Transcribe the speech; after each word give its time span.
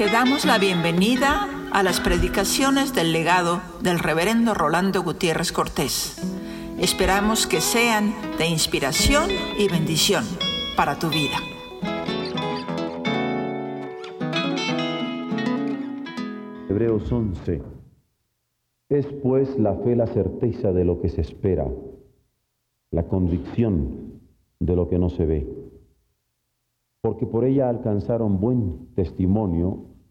Te 0.00 0.06
damos 0.06 0.46
la 0.46 0.56
bienvenida 0.56 1.46
a 1.72 1.82
las 1.82 2.00
predicaciones 2.00 2.94
del 2.94 3.12
legado 3.12 3.60
del 3.82 3.98
reverendo 3.98 4.54
Rolando 4.54 5.02
Gutiérrez 5.02 5.52
Cortés. 5.52 6.16
Esperamos 6.78 7.46
que 7.46 7.60
sean 7.60 8.14
de 8.38 8.46
inspiración 8.46 9.28
y 9.58 9.68
bendición 9.68 10.24
para 10.74 10.98
tu 10.98 11.10
vida. 11.10 11.36
Hebreos 16.70 17.12
11. 17.12 17.60
Es 18.88 19.06
pues 19.22 19.58
la 19.58 19.74
fe 19.74 19.96
la 19.96 20.06
certeza 20.06 20.72
de 20.72 20.86
lo 20.86 21.02
que 21.02 21.10
se 21.10 21.20
espera, 21.20 21.66
la 22.90 23.02
convicción 23.06 24.18
de 24.60 24.76
lo 24.76 24.88
que 24.88 24.98
no 24.98 25.10
se 25.10 25.26
ve, 25.26 25.46
porque 27.02 27.26
por 27.26 27.44
ella 27.44 27.68
alcanzaron 27.68 28.40
buen 28.40 28.94
testimonio 28.94 29.89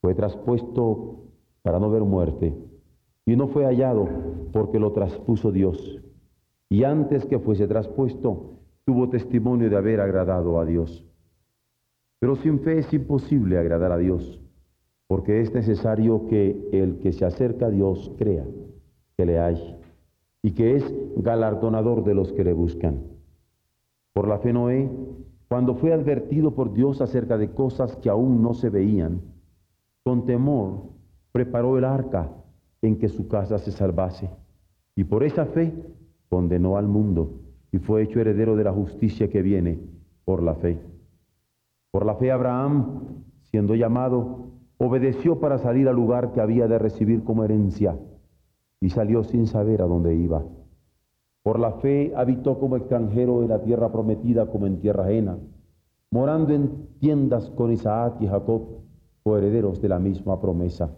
fue 0.00 0.14
traspuesto 0.14 1.24
para 1.62 1.78
no 1.78 1.90
ver 1.90 2.02
muerte, 2.02 2.54
y 3.26 3.36
no 3.36 3.48
fue 3.48 3.64
hallado 3.64 4.08
porque 4.52 4.78
lo 4.78 4.92
traspuso 4.92 5.52
Dios. 5.52 6.02
Y 6.70 6.84
antes 6.84 7.26
que 7.26 7.38
fuese 7.38 7.66
traspuesto, 7.66 8.58
tuvo 8.84 9.08
testimonio 9.10 9.68
de 9.68 9.76
haber 9.76 10.00
agradado 10.00 10.60
a 10.60 10.64
Dios. 10.64 11.04
Pero 12.20 12.36
sin 12.36 12.60
fe 12.60 12.78
es 12.78 12.92
imposible 12.92 13.58
agradar 13.58 13.92
a 13.92 13.98
Dios, 13.98 14.40
porque 15.06 15.40
es 15.40 15.52
necesario 15.52 16.26
que 16.26 16.68
el 16.72 16.98
que 16.98 17.12
se 17.12 17.24
acerca 17.24 17.66
a 17.66 17.70
Dios 17.70 18.12
crea 18.16 18.44
que 19.16 19.26
le 19.26 19.38
hay 19.38 19.76
y 20.42 20.52
que 20.52 20.76
es 20.76 20.94
galardonador 21.16 22.04
de 22.04 22.14
los 22.14 22.32
que 22.32 22.44
le 22.44 22.52
buscan. 22.52 23.02
Por 24.12 24.28
la 24.28 24.38
fe 24.38 24.52
Noé, 24.52 24.90
cuando 25.48 25.74
fue 25.74 25.92
advertido 25.92 26.54
por 26.54 26.72
Dios 26.72 27.00
acerca 27.00 27.38
de 27.38 27.50
cosas 27.52 27.96
que 27.96 28.10
aún 28.10 28.42
no 28.42 28.54
se 28.54 28.70
veían, 28.70 29.20
con 30.08 30.24
temor 30.24 30.84
preparó 31.32 31.76
el 31.76 31.84
arca 31.84 32.30
en 32.80 32.98
que 32.98 33.10
su 33.10 33.28
casa 33.28 33.58
se 33.58 33.70
salvase. 33.70 34.30
Y 34.96 35.04
por 35.04 35.22
esa 35.22 35.44
fe 35.44 35.70
condenó 36.30 36.78
al 36.78 36.88
mundo 36.88 37.42
y 37.72 37.76
fue 37.76 38.04
hecho 38.04 38.18
heredero 38.18 38.56
de 38.56 38.64
la 38.64 38.72
justicia 38.72 39.28
que 39.28 39.42
viene 39.42 39.78
por 40.24 40.42
la 40.42 40.54
fe. 40.54 40.78
Por 41.90 42.06
la 42.06 42.14
fe 42.14 42.32
Abraham, 42.32 43.02
siendo 43.50 43.74
llamado, 43.74 44.46
obedeció 44.78 45.40
para 45.40 45.58
salir 45.58 45.86
al 45.88 45.96
lugar 45.96 46.32
que 46.32 46.40
había 46.40 46.66
de 46.68 46.78
recibir 46.78 47.22
como 47.22 47.44
herencia 47.44 47.94
y 48.80 48.88
salió 48.88 49.24
sin 49.24 49.46
saber 49.46 49.82
a 49.82 49.86
dónde 49.86 50.14
iba. 50.14 50.42
Por 51.42 51.60
la 51.60 51.72
fe 51.72 52.14
habitó 52.16 52.58
como 52.58 52.76
extranjero 52.76 53.42
en 53.42 53.50
la 53.50 53.60
tierra 53.60 53.92
prometida 53.92 54.46
como 54.46 54.66
en 54.66 54.80
tierra 54.80 55.04
ajena, 55.04 55.36
morando 56.10 56.54
en 56.54 56.96
tiendas 56.98 57.50
con 57.50 57.70
Isaac 57.72 58.16
y 58.20 58.26
Jacob, 58.26 58.87
herederos 59.36 59.82
de 59.82 59.88
la 59.88 59.98
misma 59.98 60.40
promesa, 60.40 60.90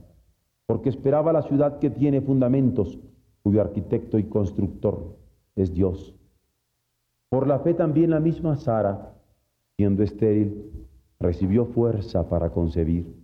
porque 0.67 0.89
esperaba 0.89 1.33
la 1.33 1.43
ciudad 1.43 1.79
que 1.79 1.91
tiene 1.91 2.21
fundamentos, 2.21 2.99
cuyo 3.43 3.61
arquitecto 3.61 4.19
y 4.19 4.25
constructor 4.25 5.17
es 5.57 5.73
Dios. 5.75 6.15
Por 7.31 7.47
la 7.47 7.61
fe 7.61 7.75
también 7.75 8.11
la 8.11 8.21
misma 8.21 8.57
Sara, 8.57 9.15
siendo 9.77 10.03
estéril, 10.03 10.71
recibió 11.19 11.67
fuerza 11.67 12.29
para 12.29 12.51
concebir 12.51 13.21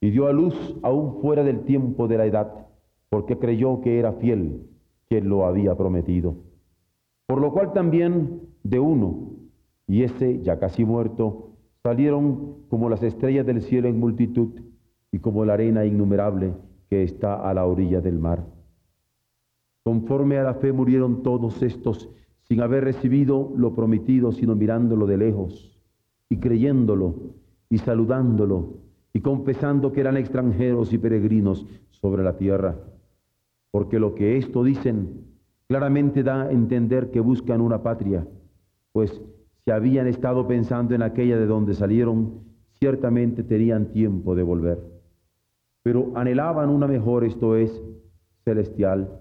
y 0.00 0.10
dio 0.10 0.26
a 0.26 0.32
luz 0.32 0.54
aún 0.82 1.20
fuera 1.20 1.44
del 1.44 1.64
tiempo 1.64 2.08
de 2.08 2.18
la 2.18 2.26
edad, 2.26 2.66
porque 3.08 3.38
creyó 3.38 3.80
que 3.80 3.98
era 3.98 4.12
fiel 4.14 4.66
quien 5.08 5.28
lo 5.28 5.44
había 5.44 5.74
prometido. 5.74 6.36
Por 7.26 7.40
lo 7.40 7.52
cual 7.52 7.72
también 7.72 8.40
de 8.62 8.78
uno, 8.78 9.30
y 9.86 10.04
ese 10.04 10.40
ya 10.42 10.58
casi 10.58 10.84
muerto, 10.84 11.49
salieron 11.82 12.64
como 12.68 12.88
las 12.88 13.02
estrellas 13.02 13.46
del 13.46 13.62
cielo 13.62 13.88
en 13.88 13.98
multitud 13.98 14.60
y 15.12 15.18
como 15.18 15.44
la 15.44 15.54
arena 15.54 15.84
innumerable 15.84 16.52
que 16.88 17.02
está 17.02 17.48
a 17.48 17.54
la 17.54 17.64
orilla 17.64 18.00
del 18.00 18.18
mar. 18.18 18.44
Conforme 19.82 20.38
a 20.38 20.42
la 20.42 20.54
fe 20.54 20.72
murieron 20.72 21.22
todos 21.22 21.62
estos 21.62 22.10
sin 22.42 22.60
haber 22.60 22.84
recibido 22.84 23.52
lo 23.56 23.74
prometido, 23.74 24.32
sino 24.32 24.54
mirándolo 24.56 25.06
de 25.06 25.16
lejos 25.16 25.80
y 26.28 26.36
creyéndolo 26.38 27.14
y 27.70 27.78
saludándolo 27.78 28.74
y 29.12 29.20
confesando 29.20 29.92
que 29.92 30.00
eran 30.00 30.16
extranjeros 30.16 30.92
y 30.92 30.98
peregrinos 30.98 31.66
sobre 31.90 32.22
la 32.22 32.36
tierra. 32.36 32.76
Porque 33.70 33.98
lo 33.98 34.14
que 34.14 34.36
esto 34.36 34.64
dicen 34.64 35.24
claramente 35.68 36.22
da 36.22 36.42
a 36.42 36.50
entender 36.50 37.10
que 37.10 37.20
buscan 37.20 37.60
una 37.60 37.82
patria, 37.82 38.26
pues 38.92 39.22
si 39.64 39.70
habían 39.70 40.06
estado 40.06 40.46
pensando 40.46 40.94
en 40.94 41.02
aquella 41.02 41.36
de 41.36 41.46
donde 41.46 41.74
salieron, 41.74 42.40
ciertamente 42.78 43.42
tenían 43.42 43.92
tiempo 43.92 44.34
de 44.34 44.42
volver. 44.42 44.78
Pero 45.82 46.12
anhelaban 46.14 46.70
una 46.70 46.86
mejor, 46.86 47.24
esto 47.24 47.56
es, 47.56 47.82
celestial. 48.44 49.20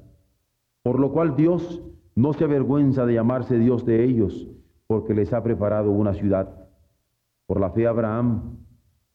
Por 0.81 0.99
lo 0.99 1.11
cual 1.11 1.35
Dios 1.35 1.81
no 2.15 2.33
se 2.33 2.45
avergüenza 2.45 3.05
de 3.05 3.13
llamarse 3.13 3.57
Dios 3.57 3.85
de 3.85 4.03
ellos, 4.03 4.47
porque 4.87 5.13
les 5.13 5.33
ha 5.33 5.43
preparado 5.43 5.91
una 5.91 6.13
ciudad. 6.13 6.67
Por 7.45 7.59
la 7.59 7.69
fe 7.71 7.87
Abraham, 7.87 8.57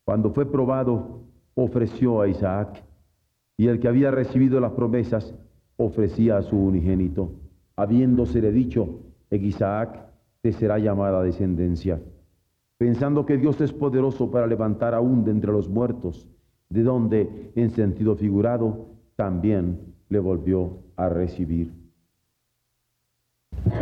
cuando 0.05 0.31
fue 0.31 0.47
probado, 0.47 1.23
ofreció 1.55 2.21
a 2.21 2.29
Isaac, 2.29 2.83
y 3.57 3.69
el 3.69 3.81
que 3.81 3.89
había 3.89 4.11
recibido 4.11 4.61
las 4.61 4.73
promesas 4.73 5.35
ofrecía 5.77 6.39
a 6.39 6.43
su 6.43 6.59
unigénito, 6.59 7.33
habiéndosele 7.77 8.53
dicho, 8.53 9.01
en 9.31 9.45
Isaac 9.45 10.14
te 10.45 10.53
será 10.53 10.79
llamada 10.79 11.23
descendencia, 11.23 12.03
pensando 12.77 13.25
que 13.25 13.39
Dios 13.39 13.59
es 13.63 13.73
poderoso 13.73 14.31
para 14.31 14.47
levantar 14.47 14.93
aún 14.93 15.25
de 15.25 15.31
entre 15.31 15.51
los 15.51 15.71
muertos, 15.71 16.29
de 16.69 16.83
donde, 16.83 17.51
en 17.57 17.71
sentido 17.71 18.15
figurado, 18.15 18.89
también 19.17 19.95
le 20.11 20.19
volvió 20.19 20.81
a 20.97 21.09
recibir. 21.09 21.73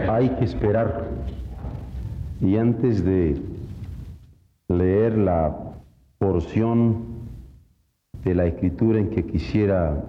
Hay 0.09 0.29
que 0.37 0.45
esperar. 0.45 1.09
Y 2.41 2.57
antes 2.57 3.05
de 3.05 3.43
leer 4.69 5.19
la 5.19 5.75
porción 6.19 7.07
de 8.23 8.37
la 8.37 8.47
escritura 8.47 9.01
en 9.01 9.11
que 9.11 9.27
quisiera 9.27 10.05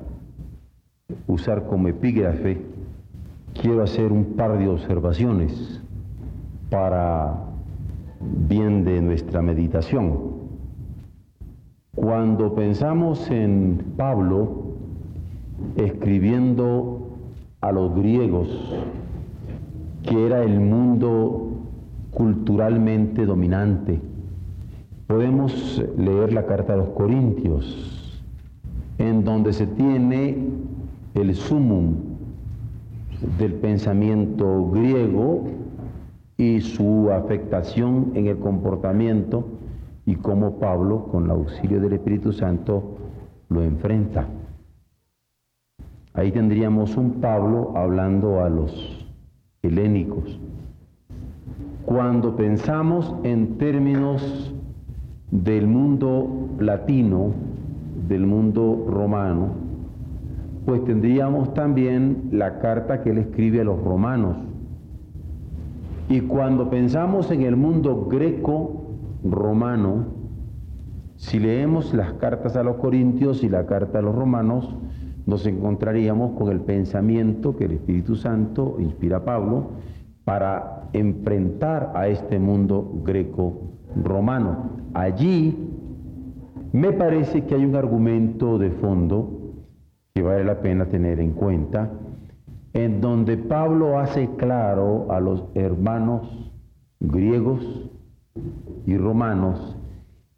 usar 1.26 1.66
como 1.66 1.88
epígrafe, 1.88 2.62
quiero 3.60 3.82
hacer 3.82 4.12
un 4.12 4.36
par 4.36 4.60
de 4.60 4.68
observaciones 4.68 5.83
para 6.74 7.36
bien 8.48 8.84
de 8.84 9.00
nuestra 9.00 9.44
meditación. 9.44 10.18
Cuando 11.94 12.56
pensamos 12.56 13.30
en 13.30 13.94
Pablo 13.96 14.74
escribiendo 15.76 17.10
a 17.62 17.72
los 17.72 17.94
griegos, 17.94 18.48
que 20.02 20.26
era 20.26 20.42
el 20.42 20.60
mundo 20.60 21.52
culturalmente 22.10 23.28
dominante, 23.28 24.02
podemos 25.06 25.80
leer 25.96 26.34
la 26.34 26.48
carta 26.48 26.74
a 26.74 26.78
los 26.78 26.90
Corintios, 26.90 28.20
en 28.98 29.24
donde 29.24 29.54
se 29.54 29.68
tiene 29.68 30.40
el 31.14 31.36
sumum 31.36 31.94
del 33.38 33.54
pensamiento 33.54 34.72
griego 34.72 35.44
y 36.38 36.62
su 36.62 37.12
afectación 37.12 38.12
en 38.16 38.28
el 38.28 38.38
comportamiento 38.38 39.46
y 40.06 40.16
cómo 40.16 40.60
Pablo, 40.60 41.08
con 41.12 41.26
el 41.26 41.32
auxilio 41.32 41.80
del 41.80 41.94
Espíritu 41.94 42.34
Santo, 42.34 42.98
lo 43.50 43.64
enfrenta. 43.64 44.28
Ahí 46.14 46.32
tendríamos 46.32 46.98
un 46.98 47.22
Pablo 47.22 47.74
hablando 47.76 48.44
a 48.44 48.50
los 48.50 49.08
helénicos. 49.62 50.40
Cuando 51.86 52.36
pensamos 52.36 53.16
en 53.24 53.58
términos 53.58 54.54
del 55.32 55.68
mundo 55.68 56.50
latino, 56.60 57.34
del 58.08 58.26
mundo 58.26 58.86
romano, 58.90 59.50
pues 60.66 60.84
tendríamos 60.86 61.54
también 61.54 62.30
la 62.32 62.60
carta 62.60 63.02
que 63.02 63.12
él 63.12 63.18
escribe 63.18 63.62
a 63.62 63.64
los 63.66 63.82
romanos 63.84 64.38
y 66.10 66.22
cuando 66.22 66.70
pensamos 66.70 67.32
en 67.32 67.44
el 67.44 67.56
mundo 67.56 68.08
greco-romano, 68.10 70.06
Si 71.16 71.40
leemos 71.40 71.94
las 71.94 72.14
cartas 72.14 72.56
a 72.58 72.64
los 72.64 72.78
Corintios 72.78 73.44
y 73.44 73.50
la 73.50 73.66
carta 73.66 74.00
a 74.00 74.02
los 74.02 74.14
Romanos, 74.14 74.76
nos 75.26 75.46
encontraríamos 75.46 76.38
con 76.38 76.52
el 76.52 76.60
pensamiento 76.62 77.56
que 77.56 77.66
el 77.66 77.72
Espíritu 77.74 78.16
Santo 78.16 78.76
inspira 78.80 79.18
a 79.18 79.24
Pablo 79.26 79.70
para 80.26 80.90
enfrentar 80.92 81.94
a 81.96 82.08
este 82.08 82.40
mundo 82.40 83.02
greco-romano. 83.06 84.72
Allí 84.94 85.58
me 86.74 86.92
parece 86.92 87.46
que 87.46 87.56
hay 87.56 87.64
un 87.64 87.76
argumento 87.76 88.58
de 88.58 88.72
fondo 88.72 89.54
que 90.14 90.22
vale 90.22 90.44
la 90.44 90.60
pena 90.60 90.88
tener 90.88 91.20
en 91.20 91.32
cuenta, 91.32 91.90
en 92.74 93.02
donde 93.02 93.38
Pablo 93.38 94.00
hace 94.00 94.30
claro 94.36 95.12
a 95.12 95.20
los 95.20 95.44
hermanos 95.54 96.52
griegos 97.00 97.90
y 98.86 98.98
romanos 98.98 99.78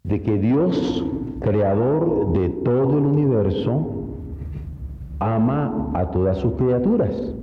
de 0.04 0.22
que 0.22 0.38
Dios, 0.38 1.04
creador 1.40 2.32
de 2.32 2.50
todo 2.50 2.98
el 2.98 3.06
universo, 3.06 4.06
ama 5.18 5.90
a 5.94 6.10
todas 6.10 6.36
sus 6.38 6.52
criaturas. 6.54 7.34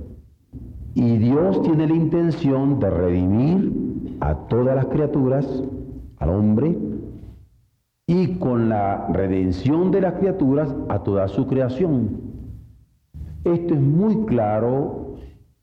Y 0.94 1.18
Dios 1.18 1.60
tiene 1.62 1.88
la 1.88 1.94
intención 1.94 2.78
de 2.78 2.88
redimir 2.88 4.16
a 4.20 4.34
todas 4.46 4.76
las 4.76 4.86
criaturas, 4.86 5.64
al 6.18 6.30
hombre, 6.30 6.78
y 8.06 8.38
con 8.38 8.68
la 8.68 9.08
redención 9.08 9.90
de 9.90 10.02
las 10.02 10.14
criaturas 10.14 10.74
a 10.88 11.02
toda 11.02 11.26
su 11.26 11.46
creación. 11.46 12.23
Esto 13.44 13.74
es 13.74 13.80
muy 13.80 14.24
claro 14.26 15.16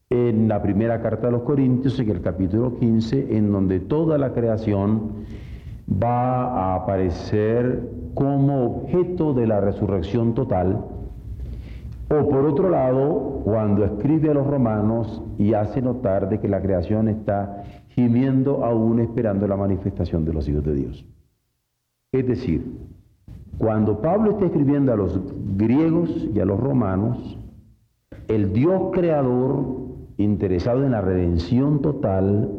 en 0.10 0.48
la 0.48 0.62
primera 0.62 1.02
carta 1.02 1.28
de 1.28 1.34
los 1.34 1.44
Corintios, 1.44 2.00
en 2.00 2.10
el 2.10 2.22
capítulo 2.22 2.78
15, 2.78 3.36
en 3.38 3.52
donde 3.52 3.80
toda 3.80 4.18
la 4.18 4.34
creación 4.34 5.26
va 5.92 6.46
a 6.46 6.76
aparecer 6.76 7.90
como 8.14 8.66
objeto 8.66 9.34
de 9.34 9.48
la 9.48 9.62
resurrección 9.62 10.34
total 10.34 10.86
o 12.12 12.28
por 12.28 12.46
otro 12.46 12.70
lado, 12.70 13.42
cuando 13.46 13.86
escribe 13.86 14.30
a 14.30 14.34
los 14.34 14.46
romanos 14.46 15.24
y 15.38 15.54
hace 15.54 15.82
notar 15.82 16.28
de 16.28 16.42
que 16.42 16.50
la 16.50 16.62
creación 16.62 17.08
está 17.08 17.64
gimiendo 17.88 18.66
aún 18.66 19.00
esperando 19.00 19.48
la 19.48 19.56
manifestación 19.56 20.26
de 20.26 20.34
los 20.34 20.48
hijos 20.50 20.66
de 20.66 20.76
Dios. 20.76 21.06
Es 22.12 22.28
decir, 22.28 22.70
cuando 23.58 24.02
Pablo 24.02 24.32
está 24.32 24.46
escribiendo 24.48 24.92
a 24.92 24.98
los 24.98 25.22
griegos 25.56 26.28
y 26.34 26.40
a 26.42 26.46
los 26.46 26.60
romanos, 26.60 27.38
el 28.28 28.54
Dios 28.54 28.92
creador 28.94 29.82
interesado 30.18 30.86
en 30.86 30.92
la 30.92 31.02
redención 31.02 31.82
total 31.82 32.50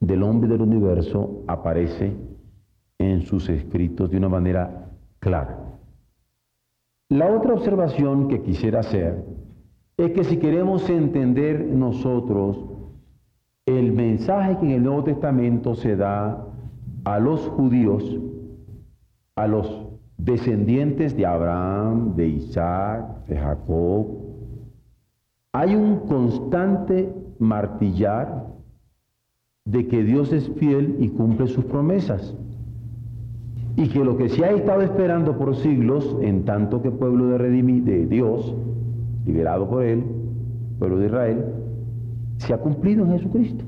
del 0.00 0.22
hombre 0.22 0.48
del 0.48 0.62
universo 0.62 1.44
aparece 1.46 2.12
en 2.98 3.22
sus 3.22 3.48
escritos 3.48 4.10
de 4.10 4.16
una 4.16 4.28
manera 4.28 4.90
clara. 5.18 5.58
La 7.08 7.26
otra 7.26 7.54
observación 7.54 8.28
que 8.28 8.42
quisiera 8.42 8.80
hacer 8.80 9.24
es 9.96 10.12
que 10.12 10.24
si 10.24 10.38
queremos 10.38 10.88
entender 10.88 11.66
nosotros 11.66 12.58
el 13.66 13.92
mensaje 13.92 14.58
que 14.58 14.66
en 14.66 14.70
el 14.72 14.82
Nuevo 14.82 15.04
Testamento 15.04 15.74
se 15.74 15.94
da 15.94 16.46
a 17.04 17.18
los 17.18 17.46
judíos, 17.48 18.18
a 19.36 19.46
los 19.46 19.86
descendientes 20.16 21.16
de 21.16 21.26
Abraham, 21.26 22.16
de 22.16 22.28
Isaac, 22.28 23.26
de 23.26 23.36
Jacob, 23.36 24.21
hay 25.52 25.74
un 25.74 26.06
constante 26.06 27.14
martillar 27.38 28.46
de 29.66 29.86
que 29.86 30.02
Dios 30.02 30.32
es 30.32 30.48
fiel 30.56 30.96
y 30.98 31.08
cumple 31.10 31.46
sus 31.46 31.64
promesas 31.66 32.34
y 33.76 33.88
que 33.88 34.04
lo 34.04 34.16
que 34.16 34.28
se 34.28 34.44
ha 34.44 34.50
estado 34.50 34.82
esperando 34.82 35.36
por 35.36 35.54
siglos, 35.56 36.16
en 36.20 36.44
tanto 36.44 36.82
que 36.82 36.90
pueblo 36.90 37.26
de, 37.26 37.38
de 37.38 38.06
Dios, 38.06 38.54
liberado 39.26 39.68
por 39.68 39.82
él, 39.82 40.04
pueblo 40.78 40.98
de 40.98 41.06
Israel, 41.06 41.44
se 42.38 42.52
ha 42.52 42.58
cumplido 42.58 43.04
en 43.04 43.12
Jesucristo. 43.12 43.64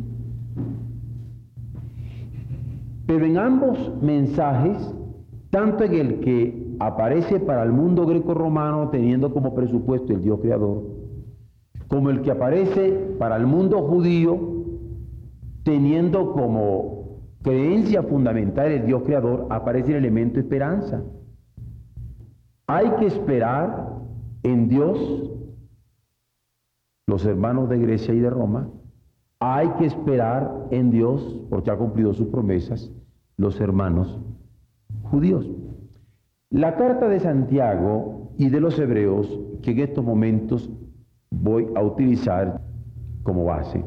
Pero 3.06 3.24
en 3.26 3.38
ambos 3.38 3.92
mensajes, 4.02 4.94
tanto 5.50 5.84
en 5.84 5.94
el 5.94 6.20
que 6.20 6.76
aparece 6.80 7.40
para 7.40 7.62
el 7.62 7.72
mundo 7.72 8.06
greco-romano 8.06 8.88
teniendo 8.88 9.32
como 9.32 9.54
presupuesto 9.54 10.12
el 10.12 10.22
Dios 10.22 10.40
creador, 10.40 10.93
como 11.88 12.10
el 12.10 12.22
que 12.22 12.30
aparece 12.30 12.90
para 13.18 13.36
el 13.36 13.46
mundo 13.46 13.82
judío 13.82 14.54
teniendo 15.64 16.32
como 16.32 17.20
creencia 17.42 18.02
fundamental 18.02 18.68
del 18.68 18.86
Dios 18.86 19.02
creador, 19.02 19.46
aparece 19.50 19.92
el 19.92 19.98
elemento 19.98 20.40
esperanza. 20.40 21.02
Hay 22.66 22.90
que 22.98 23.06
esperar 23.06 23.98
en 24.42 24.68
Dios, 24.68 25.30
los 27.06 27.24
hermanos 27.26 27.68
de 27.68 27.78
Grecia 27.78 28.14
y 28.14 28.20
de 28.20 28.30
Roma, 28.30 28.70
hay 29.40 29.68
que 29.78 29.84
esperar 29.84 30.68
en 30.70 30.90
Dios, 30.90 31.42
porque 31.50 31.70
ha 31.70 31.76
cumplido 31.76 32.14
sus 32.14 32.28
promesas, 32.28 32.90
los 33.36 33.60
hermanos 33.60 34.18
judíos. 35.02 35.50
La 36.50 36.76
carta 36.76 37.08
de 37.08 37.20
Santiago 37.20 38.32
y 38.38 38.48
de 38.48 38.60
los 38.60 38.78
hebreos, 38.78 39.28
que 39.62 39.72
en 39.72 39.80
estos 39.80 40.04
momentos 40.04 40.70
voy 41.42 41.68
a 41.74 41.82
utilizar 41.82 42.60
como 43.22 43.44
base, 43.44 43.84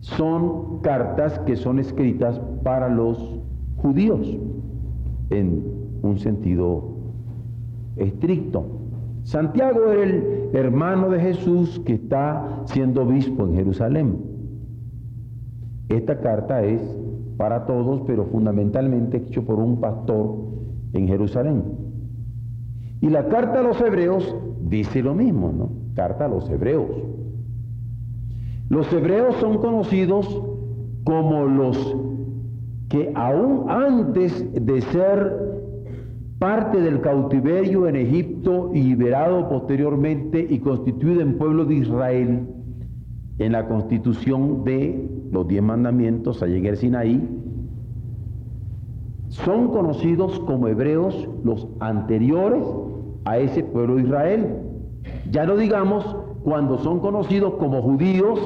son 0.00 0.80
cartas 0.80 1.38
que 1.40 1.56
son 1.56 1.78
escritas 1.78 2.40
para 2.62 2.88
los 2.88 3.38
judíos 3.76 4.38
en 5.30 5.62
un 6.02 6.18
sentido 6.18 6.84
estricto. 7.96 8.64
Santiago 9.22 9.90
era 9.92 10.02
el 10.02 10.50
hermano 10.54 11.10
de 11.10 11.20
Jesús 11.20 11.80
que 11.84 11.94
está 11.94 12.62
siendo 12.64 13.02
obispo 13.02 13.44
en 13.46 13.54
Jerusalén. 13.54 14.16
Esta 15.88 16.20
carta 16.20 16.62
es 16.62 16.80
para 17.36 17.66
todos, 17.66 18.02
pero 18.06 18.24
fundamentalmente 18.26 19.18
hecho 19.18 19.44
por 19.44 19.58
un 19.58 19.80
pastor 19.80 20.36
en 20.92 21.08
Jerusalén. 21.08 21.62
Y 23.00 23.08
la 23.08 23.28
carta 23.28 23.60
a 23.60 23.62
los 23.62 23.80
hebreos 23.80 24.36
dice 24.62 25.02
lo 25.02 25.14
mismo, 25.14 25.52
¿no? 25.52 25.70
Carta 26.00 26.24
a 26.24 26.28
los 26.28 26.48
hebreos. 26.48 26.88
Los 28.70 28.90
hebreos 28.90 29.34
son 29.36 29.58
conocidos 29.58 30.26
como 31.04 31.44
los 31.44 31.76
que 32.88 33.12
aún 33.14 33.68
antes 33.68 34.32
de 34.54 34.80
ser 34.80 35.60
parte 36.38 36.80
del 36.80 37.02
cautiverio 37.02 37.86
en 37.86 37.96
Egipto 37.96 38.70
y 38.72 38.82
liberado 38.82 39.46
posteriormente 39.50 40.46
y 40.48 40.60
constituido 40.60 41.20
en 41.20 41.36
pueblo 41.36 41.66
de 41.66 41.74
Israel, 41.74 42.48
en 43.38 43.52
la 43.52 43.68
constitución 43.68 44.64
de 44.64 45.06
los 45.30 45.46
diez 45.48 45.62
mandamientos 45.62 46.42
allá 46.42 46.56
en 46.56 46.64
el 46.64 46.78
Sinaí, 46.78 47.28
son 49.28 49.68
conocidos 49.68 50.40
como 50.46 50.66
hebreos 50.66 51.28
los 51.44 51.68
anteriores 51.78 52.64
a 53.26 53.36
ese 53.36 53.62
pueblo 53.64 53.96
de 53.96 54.02
Israel. 54.04 54.69
Ya 55.30 55.46
no 55.46 55.56
digamos 55.56 56.04
cuando 56.42 56.78
son 56.78 57.00
conocidos 57.00 57.54
como 57.54 57.82
judíos, 57.82 58.38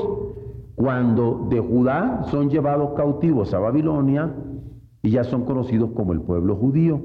cuando 0.74 1.46
de 1.48 1.60
Judá 1.60 2.24
son 2.30 2.50
llevados 2.50 2.94
cautivos 2.94 3.54
a 3.54 3.58
Babilonia 3.58 4.34
y 5.02 5.10
ya 5.10 5.24
son 5.24 5.44
conocidos 5.44 5.90
como 5.94 6.12
el 6.12 6.20
pueblo 6.20 6.56
judío. 6.56 7.00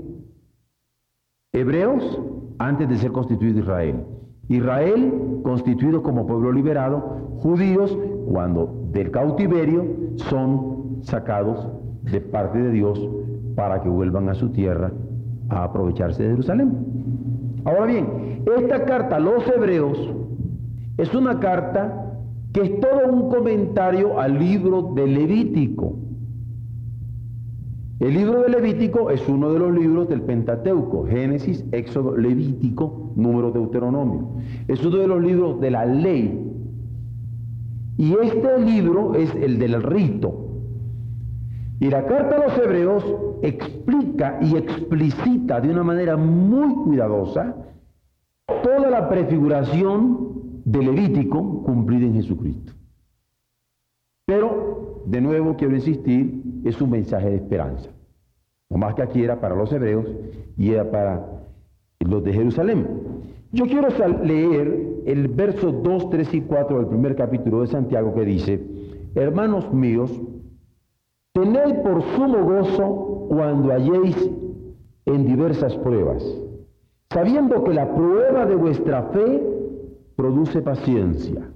Hebreos 1.53 2.19
antes 2.57 2.89
de 2.89 2.97
ser 2.97 3.11
constituido 3.11 3.59
Israel. 3.59 4.05
Israel 4.49 5.41
constituido 5.43 6.03
como 6.03 6.27
pueblo 6.27 6.51
liberado. 6.51 7.37
Judíos 7.39 7.97
cuando 8.31 8.87
del 8.91 9.11
cautiverio 9.11 9.85
son 10.15 10.99
sacados 11.01 11.67
de 12.03 12.19
parte 12.19 12.57
de 12.57 12.71
Dios 12.71 13.07
para 13.55 13.81
que 13.81 13.89
vuelvan 13.89 14.29
a 14.29 14.33
su 14.33 14.49
tierra 14.49 14.91
a 15.49 15.63
aprovecharse 15.63 16.23
de 16.23 16.29
Jerusalén. 16.29 17.18
Ahora 17.65 17.85
bien, 17.85 18.43
esta 18.57 18.85
carta 18.85 19.17
a 19.17 19.19
los 19.19 19.47
hebreos 19.47 19.97
es 20.97 21.13
una 21.13 21.39
carta 21.39 22.13
que 22.53 22.61
es 22.61 22.79
todo 22.79 23.11
un 23.11 23.29
comentario 23.29 24.19
al 24.19 24.39
libro 24.39 24.93
de 24.95 25.07
Levítico. 25.07 25.95
El 27.99 28.13
libro 28.13 28.41
de 28.43 28.49
Levítico 28.49 29.11
es 29.11 29.27
uno 29.27 29.51
de 29.51 29.59
los 29.59 29.73
libros 29.73 30.07
del 30.07 30.21
Pentateuco, 30.21 31.05
Génesis, 31.05 31.65
Éxodo, 31.73 32.15
Levítico, 32.15 33.11
número 33.15 33.51
Deuteronomio. 33.51 34.29
Es 34.69 34.83
uno 34.85 34.97
de 34.97 35.07
los 35.07 35.21
libros 35.21 35.59
de 35.59 35.71
la 35.71 35.85
ley. 35.85 36.45
Y 37.97 38.13
este 38.13 38.59
libro 38.59 39.15
es 39.15 39.35
el 39.35 39.59
del 39.59 39.83
rito. 39.83 40.38
Y 41.79 41.89
la 41.89 42.05
carta 42.05 42.35
a 42.35 42.47
los 42.47 42.57
hebreos 42.57 43.05
explica 43.41 44.37
y 44.41 44.57
explicita 44.57 45.61
de 45.61 45.69
una 45.69 45.83
manera 45.83 46.17
muy 46.17 46.73
cuidadosa 46.75 47.55
toda 48.63 48.89
la 48.89 49.07
prefiguración 49.07 50.61
de 50.65 50.79
Levítico 50.79 51.63
cumplida 51.63 52.05
en 52.05 52.15
Jesucristo. 52.15 52.73
Pero, 54.25 55.03
de 55.05 55.21
nuevo 55.21 55.55
quiero 55.55 55.75
insistir, 55.75 56.43
es 56.65 56.81
un 56.81 56.91
mensaje 56.91 57.29
de 57.29 57.35
esperanza. 57.37 57.89
no 58.69 58.77
más 58.77 58.93
que 58.93 59.01
aquí 59.01 59.23
era 59.23 59.39
para 59.39 59.55
los 59.55 59.71
hebreos 59.71 60.05
y 60.57 60.71
era 60.71 60.91
para 60.91 61.25
los 61.99 62.23
de 62.23 62.33
Jerusalén. 62.33 62.87
Yo 63.51 63.65
quiero 63.65 63.87
leer 64.23 65.01
el 65.05 65.27
verso 65.29 65.71
2, 65.71 66.09
3 66.11 66.33
y 66.35 66.41
4 66.41 66.77
del 66.77 66.87
primer 66.87 67.15
capítulo 67.15 67.61
de 67.61 67.67
Santiago 67.67 68.13
que 68.13 68.25
dice, 68.25 68.61
hermanos 69.15 69.73
míos, 69.73 70.11
tened 71.39 71.81
por 71.83 72.01
sumo 72.15 72.43
gozo 72.43 73.27
cuando 73.29 73.71
halléis 73.71 74.29
en 75.05 75.25
diversas 75.25 75.75
pruebas, 75.77 76.23
sabiendo 77.11 77.63
que 77.63 77.73
la 77.73 77.93
prueba 77.95 78.45
de 78.45 78.55
vuestra 78.55 79.03
fe 79.13 79.41
produce 80.17 80.61
paciencia, 80.61 81.49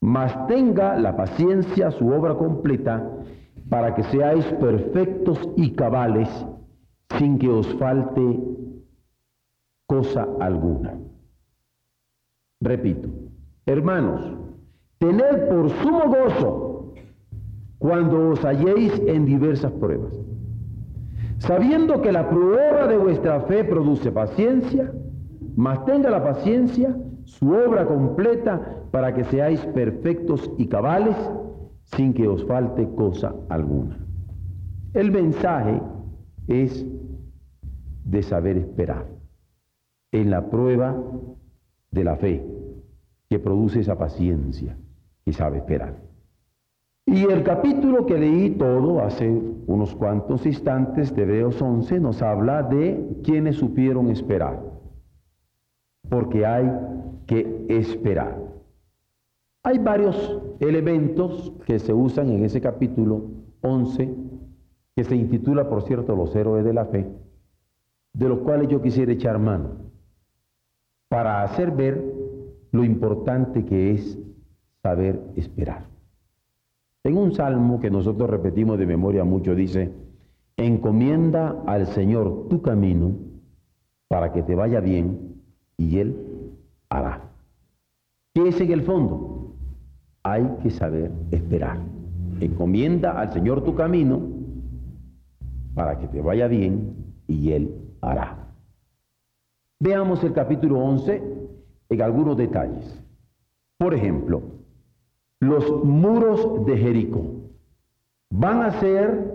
mas 0.00 0.46
tenga 0.48 0.98
la 0.98 1.16
paciencia 1.16 1.92
su 1.92 2.08
obra 2.08 2.34
completa 2.34 3.08
para 3.68 3.94
que 3.94 4.02
seáis 4.04 4.44
perfectos 4.54 5.38
y 5.56 5.72
cabales 5.74 6.28
sin 7.16 7.38
que 7.38 7.48
os 7.48 7.72
falte 7.74 8.40
cosa 9.86 10.26
alguna. 10.40 10.98
Repito, 12.60 13.08
hermanos, 13.66 14.20
tened 14.98 15.48
por 15.48 15.70
sumo 15.70 16.08
gozo 16.08 16.79
cuando 17.80 18.28
os 18.28 18.44
halléis 18.44 18.92
en 19.06 19.24
diversas 19.24 19.72
pruebas, 19.72 20.12
sabiendo 21.38 22.02
que 22.02 22.12
la 22.12 22.28
prueba 22.28 22.86
de 22.86 22.98
vuestra 22.98 23.40
fe 23.40 23.64
produce 23.64 24.12
paciencia, 24.12 24.92
mas 25.56 25.82
tenga 25.86 26.10
la 26.10 26.22
paciencia 26.22 26.94
su 27.24 27.50
obra 27.50 27.86
completa 27.86 28.84
para 28.90 29.14
que 29.14 29.24
seáis 29.24 29.64
perfectos 29.74 30.52
y 30.58 30.66
cabales 30.66 31.16
sin 31.84 32.12
que 32.12 32.28
os 32.28 32.44
falte 32.44 32.86
cosa 32.94 33.34
alguna. 33.48 33.96
El 34.92 35.10
mensaje 35.10 35.80
es 36.48 36.84
de 38.04 38.22
saber 38.22 38.58
esperar 38.58 39.06
en 40.12 40.30
la 40.30 40.50
prueba 40.50 41.02
de 41.90 42.04
la 42.04 42.16
fe 42.16 42.44
que 43.30 43.38
produce 43.38 43.80
esa 43.80 43.96
paciencia 43.96 44.76
y 45.24 45.32
sabe 45.32 45.58
esperar. 45.58 46.09
Y 47.10 47.24
el 47.24 47.42
capítulo 47.42 48.06
que 48.06 48.16
leí 48.16 48.50
todo 48.50 49.00
hace 49.00 49.28
unos 49.66 49.96
cuantos 49.96 50.46
instantes 50.46 51.12
de 51.12 51.22
Hebreos 51.22 51.60
11 51.60 51.98
nos 51.98 52.22
habla 52.22 52.62
de 52.62 53.18
quienes 53.24 53.56
supieron 53.56 54.10
esperar, 54.10 54.62
porque 56.08 56.46
hay 56.46 56.70
que 57.26 57.66
esperar. 57.68 58.38
Hay 59.64 59.78
varios 59.78 60.40
elementos 60.60 61.52
que 61.66 61.80
se 61.80 61.92
usan 61.92 62.30
en 62.30 62.44
ese 62.44 62.60
capítulo 62.60 63.24
11, 63.62 64.14
que 64.94 65.02
se 65.02 65.16
intitula, 65.16 65.68
por 65.68 65.82
cierto, 65.82 66.14
Los 66.14 66.36
héroes 66.36 66.64
de 66.64 66.72
la 66.72 66.84
fe, 66.84 67.08
de 68.12 68.28
los 68.28 68.38
cuales 68.38 68.68
yo 68.68 68.80
quisiera 68.80 69.10
echar 69.10 69.40
mano, 69.40 69.90
para 71.08 71.42
hacer 71.42 71.72
ver 71.72 72.04
lo 72.70 72.84
importante 72.84 73.64
que 73.64 73.94
es 73.94 74.16
saber 74.80 75.20
esperar. 75.34 75.89
En 77.04 77.16
un 77.16 77.32
salmo 77.34 77.80
que 77.80 77.90
nosotros 77.90 78.28
repetimos 78.28 78.78
de 78.78 78.86
memoria 78.86 79.24
mucho 79.24 79.54
dice, 79.54 79.92
encomienda 80.56 81.62
al 81.66 81.86
Señor 81.86 82.48
tu 82.48 82.60
camino 82.62 83.12
para 84.08 84.32
que 84.32 84.42
te 84.42 84.54
vaya 84.54 84.80
bien 84.80 85.40
y 85.76 85.98
Él 85.98 86.16
hará. 86.88 87.30
¿Qué 88.34 88.48
es 88.48 88.60
en 88.60 88.72
el 88.72 88.82
fondo? 88.82 89.40
hay 90.22 90.46
que 90.62 90.70
saber 90.70 91.10
esperar. 91.30 91.78
Encomienda 92.40 93.18
al 93.18 93.32
Señor 93.32 93.64
tu 93.64 93.74
camino 93.74 94.20
para 95.74 95.98
que 95.98 96.08
te 96.08 96.20
vaya 96.20 96.46
bien 96.46 97.14
y 97.26 97.52
Él 97.52 97.74
hará. 98.00 98.52
Veamos 99.80 100.22
el 100.24 100.32
capítulo 100.32 100.78
11 100.78 101.22
en 101.88 102.02
algunos 102.02 102.36
detalles. 102.36 103.02
Por 103.78 103.94
ejemplo, 103.94 104.42
los 105.40 105.84
muros 105.84 106.66
de 106.66 106.76
Jericó 106.76 107.24
van 108.30 108.62
a 108.62 108.78
ser 108.78 109.34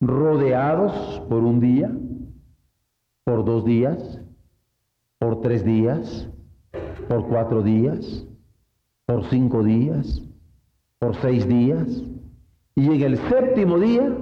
rodeados 0.00 1.20
por 1.28 1.42
un 1.42 1.60
día, 1.60 1.90
por 3.24 3.44
dos 3.44 3.64
días, 3.64 4.20
por 5.18 5.40
tres 5.40 5.64
días, 5.64 6.28
por 7.08 7.26
cuatro 7.26 7.62
días, 7.62 8.26
por 9.06 9.24
cinco 9.24 9.64
días, 9.64 10.22
por 10.98 11.16
seis 11.16 11.48
días, 11.48 12.04
y 12.74 12.86
en 12.86 13.02
el 13.02 13.16
séptimo 13.16 13.78
día 13.78 14.14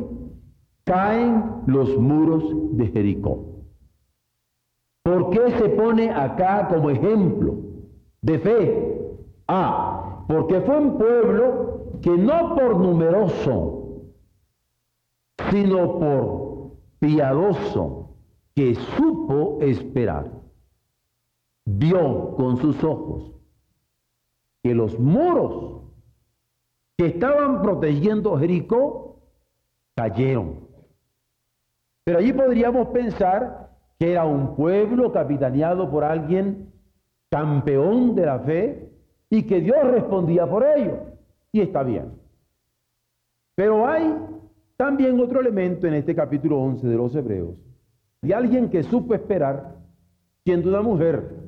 caen 0.85 1.45
los 1.67 1.99
muros 1.99 2.45
de 2.77 2.87
Jericó. 2.87 3.45
¿Por 5.03 5.31
qué 5.31 5.51
se 5.59 5.69
pone 5.71 6.11
acá 6.11 6.69
como 6.69 6.91
ejemplo 6.91 7.59
de 8.23 8.39
fe? 8.39 9.17
Ah, 9.47 10.06
porque 10.27 10.61
fue 10.61 10.79
un 10.79 10.99
pueblo 10.99 11.91
que 12.03 12.17
no 12.17 12.55
por 12.55 12.79
numeroso, 12.79 14.03
sino 15.51 15.99
por 15.99 16.71
piadoso, 16.99 18.17
que 18.55 18.75
supo 18.75 19.59
esperar, 19.61 20.31
vio 21.65 22.35
con 22.37 22.57
sus 22.57 22.83
ojos 22.83 23.37
que 24.67 24.75
los 24.75 24.99
muros 24.99 25.83
que 26.97 27.07
estaban 27.07 27.63
protegiendo 27.63 28.37
Jericó 28.37 29.21
cayeron. 29.95 30.67
Pero 32.03 32.19
allí 32.19 32.33
podríamos 32.33 32.89
pensar 32.89 33.71
que 33.97 34.11
era 34.11 34.25
un 34.25 34.57
pueblo 34.57 35.13
capitaneado 35.13 35.89
por 35.89 36.03
alguien 36.03 36.73
campeón 37.31 38.17
de 38.17 38.27
la 38.27 38.41
fe 38.41 38.91
y 39.31 39.43
que 39.45 39.61
Dios 39.61 39.77
respondía 39.91 40.49
por 40.49 40.65
ello. 40.65 40.99
Y 41.53 41.61
está 41.61 41.83
bien. 41.83 42.13
Pero 43.55 43.87
hay 43.87 44.15
también 44.77 45.19
otro 45.21 45.41
elemento 45.41 45.87
en 45.87 45.95
este 45.95 46.15
capítulo 46.15 46.61
11 46.61 46.87
de 46.87 46.97
los 46.97 47.15
Hebreos, 47.15 47.57
de 48.23 48.35
alguien 48.35 48.69
que 48.69 48.83
supo 48.83 49.15
esperar, 49.15 49.77
siendo 50.45 50.69
una 50.69 50.83
mujer, 50.83 51.47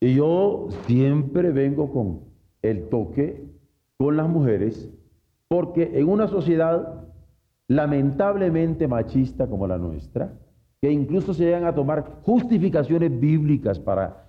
y 0.00 0.14
yo 0.14 0.66
siempre 0.86 1.50
vengo 1.50 1.92
con 1.92 2.22
el 2.60 2.88
toque 2.88 3.44
con 3.98 4.16
las 4.16 4.28
mujeres, 4.28 4.90
porque 5.46 5.92
en 5.94 6.08
una 6.08 6.26
sociedad 6.26 7.04
lamentablemente 7.68 8.88
machista 8.88 9.46
como 9.46 9.68
la 9.68 9.78
nuestra, 9.78 10.32
que 10.80 10.90
incluso 10.90 11.34
se 11.34 11.44
llegan 11.44 11.64
a 11.66 11.74
tomar 11.74 12.20
justificaciones 12.22 13.18
bíblicas 13.20 13.78
para 13.78 14.21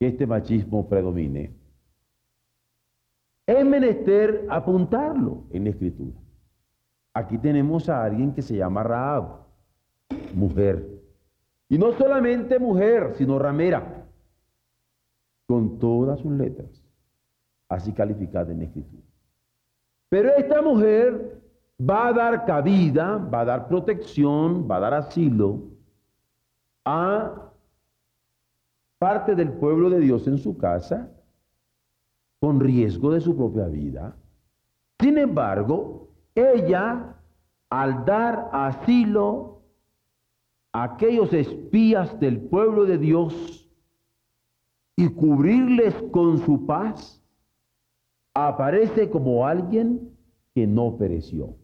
que 0.00 0.08
este 0.08 0.26
machismo 0.26 0.88
predomine, 0.88 1.54
es 3.46 3.64
menester 3.66 4.46
apuntarlo 4.48 5.44
en 5.50 5.64
la 5.64 5.70
escritura. 5.70 6.18
Aquí 7.12 7.36
tenemos 7.36 7.88
a 7.90 8.02
alguien 8.02 8.32
que 8.32 8.40
se 8.40 8.56
llama 8.56 8.82
Raab, 8.82 9.44
mujer. 10.34 10.88
Y 11.68 11.76
no 11.76 11.92
solamente 11.92 12.58
mujer, 12.58 13.12
sino 13.16 13.38
ramera 13.38 14.06
con 15.46 15.78
todas 15.78 16.20
sus 16.20 16.32
letras, 16.32 16.82
así 17.68 17.92
calificada 17.92 18.52
en 18.52 18.58
la 18.60 18.64
escritura. 18.64 19.02
Pero 20.08 20.30
esta 20.34 20.62
mujer 20.62 21.42
va 21.78 22.08
a 22.08 22.12
dar 22.12 22.46
cabida, 22.46 23.18
va 23.18 23.40
a 23.40 23.44
dar 23.44 23.68
protección, 23.68 24.66
va 24.70 24.76
a 24.76 24.80
dar 24.80 24.94
asilo 24.94 25.64
a 26.86 27.49
parte 29.00 29.34
del 29.34 29.50
pueblo 29.54 29.88
de 29.88 29.98
Dios 29.98 30.26
en 30.26 30.36
su 30.36 30.58
casa, 30.58 31.10
con 32.38 32.60
riesgo 32.60 33.10
de 33.12 33.22
su 33.22 33.34
propia 33.34 33.66
vida. 33.66 34.14
Sin 35.00 35.16
embargo, 35.16 36.10
ella, 36.34 37.16
al 37.70 38.04
dar 38.04 38.50
asilo 38.52 39.62
a 40.72 40.82
aquellos 40.82 41.32
espías 41.32 42.20
del 42.20 42.42
pueblo 42.42 42.84
de 42.84 42.98
Dios, 42.98 43.66
y 44.96 45.08
cubrirles 45.08 45.94
con 46.12 46.36
su 46.44 46.66
paz, 46.66 47.24
aparece 48.34 49.08
como 49.08 49.46
alguien 49.46 50.14
que 50.54 50.66
no 50.66 50.98
pereció. 50.98 51.56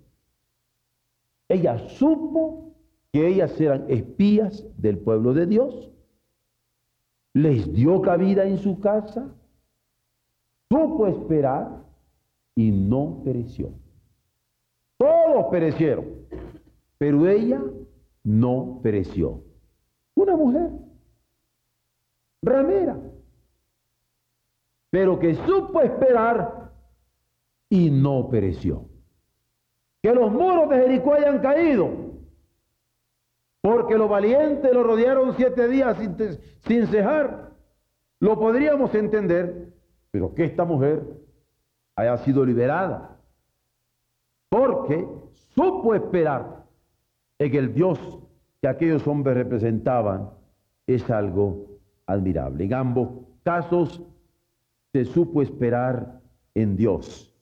Ella 1.50 1.78
supo 1.90 2.73
que 3.12 3.28
ellas 3.28 3.61
eran 3.61 3.85
espías 3.90 4.64
del 4.78 4.97
pueblo 4.97 5.35
de 5.35 5.45
Dios, 5.45 5.93
les 7.37 7.71
dio 7.71 8.00
cabida 8.00 8.47
en 8.47 8.57
su 8.57 8.81
casa, 8.81 9.28
supo 10.71 11.07
esperar 11.07 11.85
y 12.55 12.71
no 12.71 13.21
pereció. 13.23 13.75
Todos 14.97 15.47
perecieron, 15.50 16.07
pero 16.97 17.28
ella 17.28 17.62
no 18.25 18.81
pereció. 18.83 19.43
Una 20.14 20.35
mujer 20.35 20.71
ramera 22.40 22.99
pero 24.88 25.19
que 25.19 25.35
supo 25.35 25.83
esperar 25.83 26.73
y 27.69 27.90
no 27.90 28.31
pereció. 28.31 28.88
Que 30.00 30.14
los 30.14 30.33
muros 30.33 30.71
de 30.71 30.76
Jericó 30.76 31.12
hayan 31.12 31.40
caído, 31.40 31.90
porque 33.66 33.99
los 33.99 34.08
valientes 34.08 34.73
lo 34.73 34.85
rodearon 34.85 35.35
siete 35.35 35.66
días 35.66 35.99
sin, 36.61 36.87
cejar. 36.87 37.50
Lo 38.20 38.38
podríamos 38.38 38.94
entender, 38.94 39.73
pero 40.12 40.32
que 40.32 40.44
esta 40.44 40.64
mujer 40.64 41.02
haya 41.96 42.16
sido 42.18 42.46
liberada, 42.46 43.18
porque 44.49 45.04
supo 45.52 45.96
esperar 45.96 46.64
en 47.40 47.56
el 47.56 47.75
Dios 47.75 47.99
que 48.61 48.68
aquellos 48.68 49.04
hombres 49.08 49.37
representaban, 49.37 50.30
es 50.87 51.11
algo 51.11 51.66
admirable. 52.06 52.66
En 52.66 52.73
ambos 52.73 53.08
casos 53.42 54.00
se 54.92 55.04
supo 55.06 55.42
esperar 55.42 56.20
en 56.54 56.76
Dios 56.76 57.37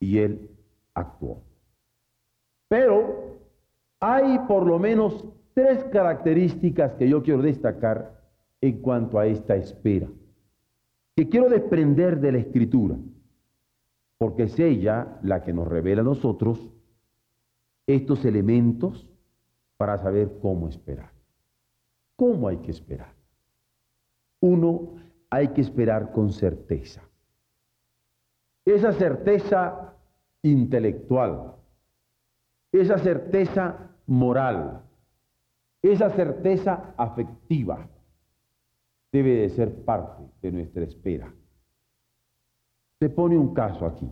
y 0.00 0.18
Él 0.18 0.50
actuó. 0.92 1.40
Pero 2.66 3.38
hay 4.00 4.40
por 4.48 4.66
lo 4.66 4.80
menos 4.80 5.24
tres 5.54 5.84
características 5.84 6.94
que 6.94 7.08
yo 7.08 7.22
quiero 7.22 7.42
destacar 7.42 8.22
en 8.60 8.80
cuanto 8.80 9.18
a 9.18 9.26
esta 9.26 9.56
espera, 9.56 10.08
que 11.16 11.28
quiero 11.28 11.48
desprender 11.48 12.20
de 12.20 12.32
la 12.32 12.38
escritura, 12.38 12.96
porque 14.18 14.44
es 14.44 14.58
ella 14.58 15.18
la 15.22 15.42
que 15.42 15.52
nos 15.52 15.68
revela 15.68 16.02
a 16.02 16.04
nosotros 16.04 16.72
estos 17.86 18.24
elementos 18.24 19.08
para 19.76 19.98
saber 19.98 20.38
cómo 20.40 20.68
esperar. 20.68 21.10
¿Cómo 22.16 22.48
hay 22.48 22.58
que 22.58 22.70
esperar? 22.70 23.12
Uno, 24.40 24.94
hay 25.28 25.48
que 25.48 25.60
esperar 25.60 26.12
con 26.12 26.30
certeza. 26.32 27.02
Esa 28.64 28.92
certeza 28.92 29.96
intelectual, 30.42 31.56
esa 32.70 32.98
certeza 32.98 33.90
moral, 34.06 34.82
esa 35.82 36.10
certeza 36.10 36.94
afectiva 36.96 37.88
debe 39.10 39.34
de 39.34 39.48
ser 39.50 39.84
parte 39.84 40.22
de 40.40 40.52
nuestra 40.52 40.84
espera. 40.84 41.34
Se 43.00 43.10
pone 43.10 43.36
un 43.36 43.52
caso 43.52 43.84
aquí. 43.84 44.08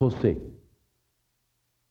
José. 0.00 0.40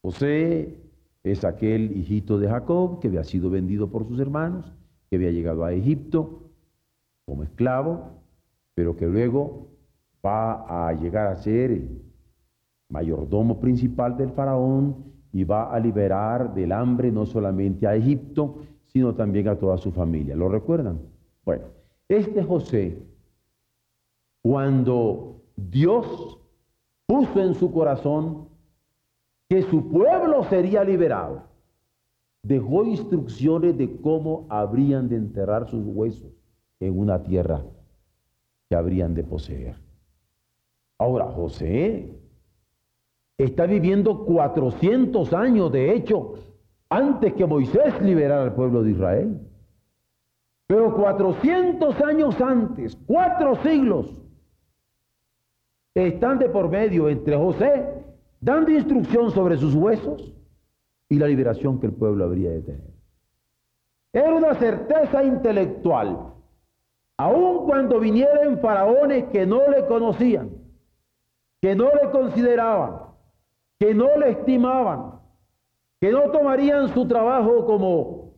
José 0.02 0.82
es 1.24 1.46
aquel 1.46 1.96
hijito 1.96 2.40
de 2.40 2.50
Jacob 2.50 3.00
que 3.00 3.08
había 3.08 3.24
sido 3.24 3.50
vendido 3.50 3.90
por 3.90 4.08
sus 4.08 4.20
hermanos, 4.20 4.74
que 5.10 5.18
había 5.18 5.32
llegado 5.32 5.64
a 5.64 5.74
Egipto 5.74 6.50
como 7.26 7.44
esclavo, 7.44 8.22
pero 8.74 8.96
que 8.96 9.06
luego 9.06 9.68
va 10.26 10.88
a 10.88 10.94
llegar 10.94 11.28
a 11.28 11.36
ser 11.36 11.72
el 11.72 12.02
mayordomo 12.90 13.60
principal 13.60 14.18
del 14.18 14.32
faraón 14.32 15.17
y 15.38 15.44
va 15.44 15.72
a 15.72 15.80
liberar 15.80 16.56
del 16.56 16.72
hambre 16.72 17.12
no 17.12 17.24
solamente 17.24 17.86
a 17.86 17.94
Egipto, 17.94 18.56
sino 18.88 19.14
también 19.14 19.48
a 19.48 19.56
toda 19.56 19.78
su 19.78 19.92
familia. 19.92 20.36
¿Lo 20.36 20.50
recuerdan? 20.50 21.00
Bueno, 21.46 21.66
este 22.10 22.42
José, 22.42 22.98
cuando 24.42 25.44
Dios 25.56 26.40
puso 27.06 27.40
en 27.40 27.54
su 27.54 27.72
corazón 27.72 28.48
que 29.48 29.62
su 29.62 29.88
pueblo 29.92 30.44
sería 30.46 30.84
liberado, 30.84 31.44
dejó 32.42 32.84
instrucciones 32.86 33.78
de 33.78 33.96
cómo 34.02 34.48
habrían 34.50 35.08
de 35.08 35.18
enterrar 35.18 35.70
sus 35.70 35.86
huesos 35.86 36.32
en 36.80 36.98
una 36.98 37.22
tierra 37.22 37.64
que 38.68 38.76
habrían 38.76 39.14
de 39.14 39.24
poseer. 39.24 39.76
Ahora, 40.98 41.26
José 41.28 42.10
está 43.38 43.66
viviendo 43.66 44.26
400 44.26 45.34
años, 45.34 45.72
de 45.72 45.94
hecho, 45.94 46.34
antes 46.90 47.34
que 47.34 47.46
Moisés 47.46 48.02
liberara 48.02 48.44
al 48.44 48.56
pueblo 48.56 48.84
de 48.84 48.92
Israel. 48.92 49.40
Pero 50.68 50.94
400 50.96 52.02
años 52.02 52.42
antes, 52.42 52.98
cuatro 53.06 53.56
siglos, 53.64 54.22
están 55.94 56.40
de 56.40 56.50
por 56.50 56.70
medio 56.70 57.10
entre 57.10 57.38
José 57.38 57.98
dando 58.40 58.72
instrucción 58.72 59.32
sobre 59.32 59.58
sus 59.58 59.74
huesos 59.74 60.34
y 61.10 61.18
la 61.18 61.28
liberación 61.28 61.80
que 61.80 61.88
el 61.88 61.94
pueblo 61.94 62.26
habría 62.26 62.52
de 62.52 62.62
tener. 62.62 62.94
Era 64.14 64.34
una 64.34 64.54
certeza 64.56 65.24
intelectual, 65.24 66.34
aun 67.18 67.66
cuando 67.66 68.00
vinieran 68.00 68.60
faraones 68.60 69.26
que 69.26 69.46
no 69.46 69.68
le 69.70 69.86
conocían, 69.86 70.52
que 71.62 71.76
no 71.76 71.86
le 71.86 72.12
consideraban, 72.12 73.07
que 73.80 73.94
no 73.94 74.18
le 74.18 74.32
estimaban, 74.32 75.20
que 76.00 76.12
no 76.12 76.32
tomarían 76.32 76.90
su 76.94 77.08
trabajo 77.08 77.66
como 77.66 78.34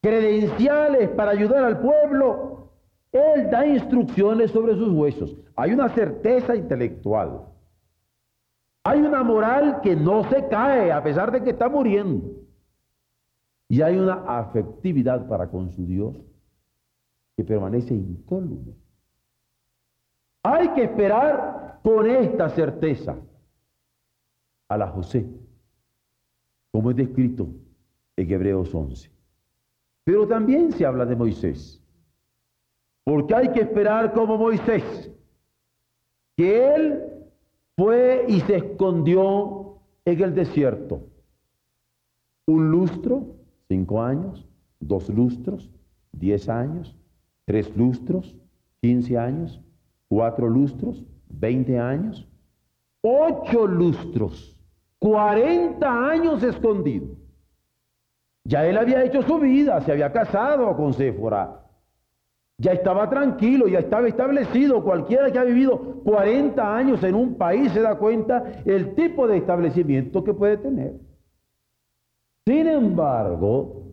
credenciales 0.00 1.10
para 1.10 1.32
ayudar 1.32 1.64
al 1.64 1.80
pueblo, 1.80 2.72
él 3.12 3.50
da 3.50 3.66
instrucciones 3.66 4.50
sobre 4.50 4.74
sus 4.74 4.90
huesos. 4.90 5.36
Hay 5.56 5.72
una 5.72 5.88
certeza 5.90 6.54
intelectual. 6.54 7.46
Hay 8.84 9.00
una 9.00 9.22
moral 9.22 9.80
que 9.82 9.96
no 9.96 10.28
se 10.30 10.46
cae 10.48 10.92
a 10.92 11.02
pesar 11.02 11.32
de 11.32 11.42
que 11.42 11.50
está 11.50 11.68
muriendo. 11.68 12.26
Y 13.68 13.82
hay 13.82 13.96
una 13.96 14.24
afectividad 14.38 15.28
para 15.28 15.48
con 15.48 15.70
su 15.70 15.84
Dios 15.84 16.16
que 17.36 17.44
permanece 17.44 17.94
incólume. 17.94 18.74
Hay 20.42 20.68
que 20.70 20.84
esperar 20.84 21.80
con 21.82 22.08
esta 22.08 22.48
certeza 22.50 23.16
a 24.68 24.76
la 24.76 24.86
José, 24.88 25.26
como 26.70 26.90
es 26.90 26.96
descrito 26.96 27.48
en 28.16 28.30
Hebreos 28.30 28.74
11. 28.74 29.10
Pero 30.04 30.26
también 30.26 30.72
se 30.72 30.84
habla 30.84 31.06
de 31.06 31.16
Moisés, 31.16 31.82
porque 33.04 33.34
hay 33.34 33.52
que 33.52 33.60
esperar 33.60 34.12
como 34.12 34.36
Moisés, 34.36 35.10
que 36.36 36.74
él 36.74 37.04
fue 37.76 38.26
y 38.28 38.40
se 38.40 38.56
escondió 38.56 39.78
en 40.04 40.22
el 40.22 40.34
desierto. 40.34 41.02
Un 42.46 42.70
lustro, 42.70 43.36
cinco 43.68 44.02
años, 44.02 44.46
dos 44.80 45.08
lustros, 45.08 45.70
diez 46.12 46.48
años, 46.48 46.96
tres 47.44 47.74
lustros, 47.76 48.34
quince 48.80 49.18
años, 49.18 49.60
cuatro 50.08 50.48
lustros, 50.48 51.04
veinte 51.28 51.78
años, 51.78 52.26
ocho 53.02 53.66
lustros 53.66 54.57
40 54.98 56.08
años 56.10 56.42
escondido. 56.42 57.06
Ya 58.44 58.66
él 58.66 58.78
había 58.78 59.04
hecho 59.04 59.22
su 59.22 59.38
vida, 59.38 59.80
se 59.82 59.92
había 59.92 60.12
casado 60.12 60.76
con 60.76 60.94
Séfora. 60.94 61.64
Ya 62.56 62.72
estaba 62.72 63.08
tranquilo, 63.08 63.68
ya 63.68 63.78
estaba 63.80 64.08
establecido. 64.08 64.82
Cualquiera 64.82 65.30
que 65.30 65.38
ha 65.38 65.44
vivido 65.44 66.02
40 66.02 66.76
años 66.76 67.04
en 67.04 67.14
un 67.14 67.36
país 67.36 67.70
se 67.72 67.80
da 67.80 67.96
cuenta 67.98 68.62
el 68.64 68.94
tipo 68.94 69.28
de 69.28 69.36
establecimiento 69.36 70.24
que 70.24 70.34
puede 70.34 70.56
tener. 70.56 70.94
Sin 72.46 72.66
embargo, 72.66 73.92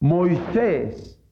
Moisés, 0.00 1.22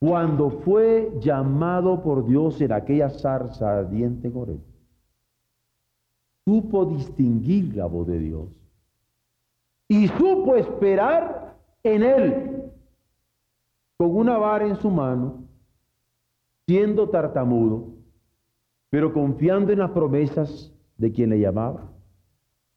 cuando 0.00 0.50
fue 0.50 1.12
llamado 1.20 2.02
por 2.02 2.26
Dios 2.26 2.60
en 2.60 2.72
aquella 2.72 3.08
zarza 3.08 3.78
ardiente 3.78 4.30
supo 6.48 6.86
distinguir 6.86 7.76
la 7.76 7.84
voz 7.84 8.06
de 8.06 8.18
Dios 8.18 8.48
y 9.86 10.08
supo 10.08 10.56
esperar 10.56 11.54
en 11.82 12.02
él 12.02 12.62
con 13.98 14.16
una 14.16 14.38
vara 14.38 14.66
en 14.66 14.76
su 14.76 14.88
mano, 14.88 15.44
siendo 16.66 17.10
tartamudo, 17.10 17.88
pero 18.88 19.12
confiando 19.12 19.72
en 19.74 19.80
las 19.80 19.90
promesas 19.90 20.72
de 20.96 21.12
quien 21.12 21.28
le 21.28 21.38
llamaba 21.38 21.90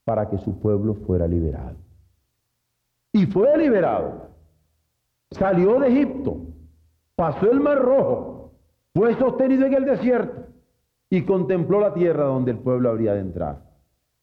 para 0.03 0.29
que 0.29 0.37
su 0.39 0.59
pueblo 0.59 0.93
fuera 0.93 1.25
liberado. 1.25 1.77
Y 3.13 3.25
fue 3.25 3.57
liberado. 3.57 4.31
Salió 5.31 5.79
de 5.79 5.87
Egipto, 5.87 6.41
pasó 7.15 7.49
el 7.49 7.61
Mar 7.61 7.79
Rojo, 7.79 8.51
fue 8.93 9.15
sostenido 9.15 9.65
en 9.65 9.73
el 9.75 9.85
desierto 9.85 10.50
y 11.11 11.23
contempló 11.23 11.81
la 11.81 11.93
tierra 11.93 12.23
donde 12.23 12.51
el 12.51 12.59
pueblo 12.59 12.89
habría 12.89 13.13
de 13.13 13.19
entrar. 13.19 13.61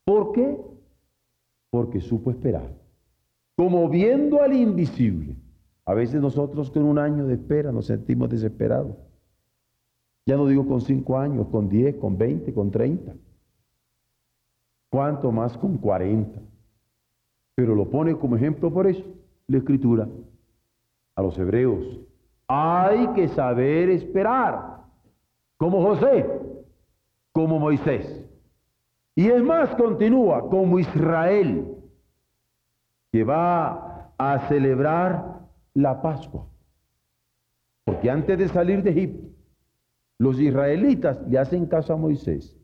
¿Por 0.05 0.33
qué? 0.33 0.59
Porque 1.71 2.01
supo 2.01 2.31
esperar. 2.31 2.75
Como 3.57 3.91
viendo 3.91 4.43
al 4.43 4.55
invisible. 4.55 5.37
A 5.85 5.93
veces 5.93 6.21
nosotros 6.21 6.71
con 6.71 6.85
un 6.85 6.99
año 6.99 7.27
de 7.27 7.35
espera 7.35 7.73
nos 7.73 7.87
sentimos 7.87 8.31
desesperados. 8.31 8.97
Ya 10.27 10.37
no 10.37 10.47
digo 10.47 10.67
con 10.67 10.81
cinco 10.81 11.19
años, 11.19 11.47
con 11.49 11.69
diez, 11.69 11.95
con 11.97 12.17
veinte, 12.17 12.55
con 12.55 12.71
treinta. 12.71 13.15
¿Cuánto 14.91 15.31
más 15.31 15.59
con 15.59 15.77
cuarenta? 15.77 16.41
Pero 17.55 17.75
lo 17.75 17.91
pone 17.91 18.17
como 18.17 18.37
ejemplo 18.37 18.73
por 18.73 18.87
eso 18.87 19.05
la 19.47 19.59
escritura 19.59 20.09
a 21.17 21.23
los 21.23 21.39
hebreos. 21.39 22.01
Hay 22.47 23.09
que 23.09 23.29
saber 23.29 23.91
esperar, 23.91 24.85
como 25.59 25.83
José, 25.83 26.48
como 27.33 27.59
Moisés. 27.59 28.25
Y 29.15 29.29
es 29.29 29.43
más, 29.43 29.75
continúa, 29.75 30.49
como 30.49 30.79
Israel, 30.79 31.77
que 33.11 33.25
va 33.25 34.13
a 34.17 34.49
celebrar 34.49 35.41
la 35.75 36.01
Pascua. 36.03 36.47
Porque 37.85 38.11
antes 38.11 38.39
de 38.39 38.49
salir 38.49 38.83
de 38.83 38.91
Egipto, 38.91 39.29
los 40.19 40.39
israelitas 40.39 41.21
le 41.29 41.39
hacen 41.39 41.67
caso 41.67 41.93
a 41.93 41.97
Moisés 41.97 42.57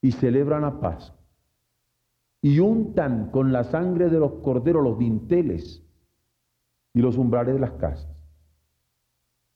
y 0.00 0.12
celebran 0.12 0.62
la 0.62 0.80
Pascua. 0.80 1.18
Y 2.40 2.60
untan 2.60 3.30
con 3.30 3.52
la 3.52 3.64
sangre 3.64 4.08
de 4.08 4.18
los 4.18 4.34
corderos 4.42 4.82
los 4.82 4.98
dinteles 4.98 5.84
y 6.94 7.00
los 7.00 7.16
umbrales 7.16 7.54
de 7.54 7.60
las 7.60 7.72
casas, 7.72 8.08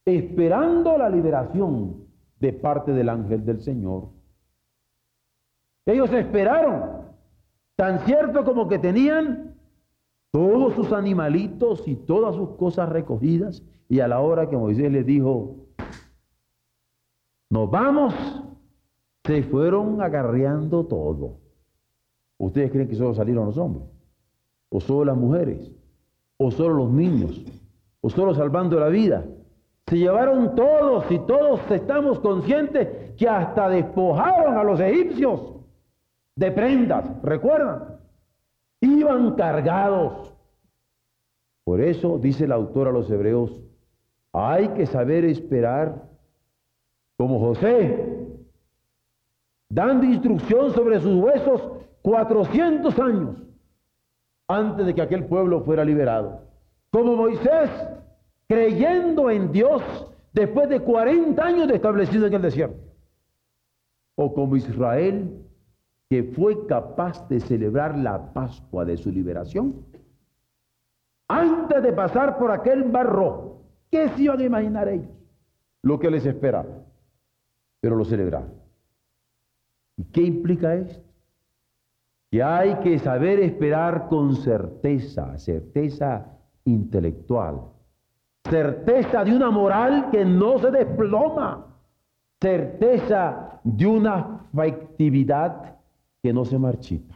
esperando 0.04 0.98
la 0.98 1.08
liberación 1.08 2.01
de 2.42 2.52
parte 2.52 2.92
del 2.92 3.08
ángel 3.08 3.46
del 3.46 3.60
Señor. 3.60 4.08
Ellos 5.86 6.12
esperaron, 6.12 7.06
tan 7.76 8.00
cierto 8.00 8.44
como 8.44 8.68
que 8.68 8.80
tenían 8.80 9.54
todos 10.32 10.74
sus 10.74 10.92
animalitos 10.92 11.86
y 11.86 11.94
todas 11.94 12.34
sus 12.34 12.56
cosas 12.56 12.88
recogidas, 12.88 13.62
y 13.88 14.00
a 14.00 14.08
la 14.08 14.18
hora 14.18 14.50
que 14.50 14.56
Moisés 14.56 14.90
les 14.90 15.06
dijo, 15.06 15.54
nos 17.48 17.70
vamos, 17.70 18.12
se 19.24 19.44
fueron 19.44 20.02
agarreando 20.02 20.84
todo. 20.86 21.38
¿Ustedes 22.38 22.72
creen 22.72 22.88
que 22.88 22.96
solo 22.96 23.14
salieron 23.14 23.46
los 23.46 23.56
hombres? 23.56 23.88
¿O 24.68 24.80
solo 24.80 25.04
las 25.04 25.16
mujeres? 25.16 25.70
¿O 26.38 26.50
solo 26.50 26.74
los 26.74 26.90
niños? 26.90 27.44
¿O 28.00 28.10
solo 28.10 28.34
salvando 28.34 28.80
la 28.80 28.88
vida? 28.88 29.24
Se 29.88 29.98
llevaron 29.98 30.54
todos 30.54 31.10
y 31.10 31.18
todos 31.20 31.60
estamos 31.70 32.20
conscientes 32.20 33.14
que 33.16 33.28
hasta 33.28 33.68
despojaron 33.68 34.56
a 34.56 34.64
los 34.64 34.80
egipcios 34.80 35.56
de 36.36 36.50
prendas, 36.50 37.04
¿recuerdan? 37.22 37.98
Iban 38.80 39.34
cargados. 39.34 40.34
Por 41.64 41.80
eso 41.80 42.18
dice 42.18 42.44
el 42.44 42.52
autor 42.52 42.88
a 42.88 42.92
los 42.92 43.10
hebreos, 43.10 43.60
hay 44.32 44.68
que 44.68 44.86
saber 44.86 45.24
esperar 45.24 46.08
como 47.16 47.38
José, 47.38 48.26
dando 49.68 50.06
instrucción 50.06 50.72
sobre 50.72 51.00
sus 51.00 51.22
huesos 51.22 51.62
400 52.02 52.98
años 52.98 53.36
antes 54.48 54.86
de 54.86 54.94
que 54.94 55.02
aquel 55.02 55.26
pueblo 55.26 55.62
fuera 55.62 55.84
liberado. 55.84 56.42
Como 56.90 57.14
Moisés, 57.16 57.70
creyendo 58.52 59.30
en 59.30 59.50
Dios 59.50 59.82
después 60.34 60.68
de 60.68 60.80
40 60.80 61.42
años 61.42 61.68
de 61.68 61.76
establecido 61.76 62.26
en 62.26 62.34
el 62.34 62.42
desierto. 62.42 62.78
O 64.14 64.34
como 64.34 64.56
Israel, 64.56 65.42
que 66.10 66.22
fue 66.22 66.66
capaz 66.66 67.26
de 67.28 67.40
celebrar 67.40 67.96
la 67.96 68.34
Pascua 68.34 68.84
de 68.84 68.98
su 68.98 69.10
liberación 69.10 69.86
antes 71.28 71.82
de 71.82 71.92
pasar 71.94 72.36
por 72.38 72.50
aquel 72.50 72.84
barro. 72.84 73.62
¿Qué 73.90 74.10
se 74.10 74.24
iban 74.24 74.40
a 74.40 74.44
imaginar 74.44 74.86
ellos? 74.88 75.08
Lo 75.82 75.98
que 75.98 76.10
les 76.10 76.26
esperaba. 76.26 76.84
Pero 77.80 77.96
lo 77.96 78.04
celebraron. 78.04 78.52
¿Y 79.96 80.04
qué 80.04 80.20
implica 80.20 80.74
esto? 80.74 81.02
Que 82.30 82.42
hay 82.42 82.76
que 82.80 82.98
saber 82.98 83.40
esperar 83.40 84.08
con 84.08 84.36
certeza, 84.36 85.38
certeza 85.38 86.26
intelectual, 86.64 87.71
certeza 88.44 89.24
de 89.24 89.34
una 89.34 89.50
moral 89.50 90.10
que 90.10 90.24
no 90.24 90.58
se 90.58 90.70
desploma, 90.70 91.66
certeza 92.40 93.60
de 93.62 93.86
una 93.86 94.48
afectividad 94.52 95.76
que 96.22 96.32
no 96.32 96.44
se 96.44 96.58
marchita, 96.58 97.14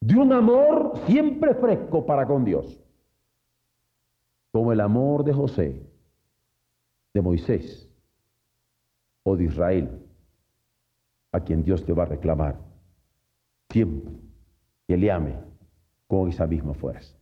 de 0.00 0.16
un 0.16 0.32
amor 0.32 0.92
siempre 1.06 1.54
fresco 1.54 2.04
para 2.04 2.26
con 2.26 2.44
Dios, 2.44 2.82
como 4.50 4.72
el 4.72 4.80
amor 4.80 5.24
de 5.24 5.32
José, 5.32 5.82
de 7.14 7.22
Moisés 7.22 7.88
o 9.22 9.36
de 9.36 9.44
Israel, 9.44 10.02
a 11.32 11.40
quien 11.40 11.62
Dios 11.62 11.84
te 11.84 11.92
va 11.92 12.02
a 12.02 12.06
reclamar 12.06 12.56
siempre 13.70 14.12
que 14.86 14.96
le 14.96 15.10
ame 15.10 15.36
con 16.06 16.28
esa 16.28 16.46
misma 16.46 16.74
fuerza. 16.74 17.16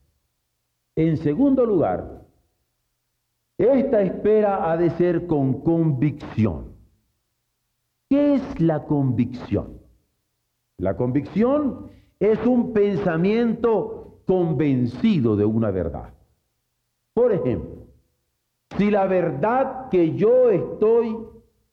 En 0.96 1.16
segundo 1.16 1.64
lugar, 1.64 2.26
esta 3.60 4.00
espera 4.00 4.70
ha 4.70 4.76
de 4.76 4.90
ser 4.90 5.26
con 5.26 5.60
convicción. 5.60 6.72
¿Qué 8.08 8.34
es 8.34 8.60
la 8.60 8.84
convicción? 8.84 9.80
La 10.78 10.96
convicción 10.96 11.90
es 12.18 12.44
un 12.46 12.72
pensamiento 12.72 14.22
convencido 14.26 15.36
de 15.36 15.44
una 15.44 15.70
verdad. 15.70 16.14
Por 17.12 17.32
ejemplo, 17.32 17.86
si 18.78 18.90
la 18.90 19.06
verdad 19.06 19.90
que 19.90 20.14
yo 20.14 20.50
estoy 20.50 21.16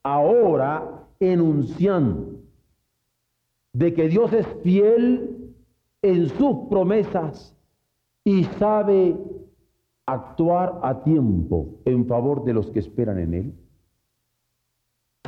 ahora 0.02 1.06
enunciando 1.20 2.34
de 3.72 3.94
que 3.94 4.08
Dios 4.08 4.32
es 4.32 4.46
fiel 4.62 5.54
en 6.02 6.28
sus 6.28 6.68
promesas 6.68 7.56
y 8.24 8.44
sabe 8.44 9.16
actuar 10.12 10.80
a 10.82 11.02
tiempo 11.02 11.80
en 11.84 12.06
favor 12.06 12.44
de 12.44 12.54
los 12.54 12.70
que 12.70 12.80
esperan 12.80 13.18
en 13.18 13.34
Él, 13.34 13.54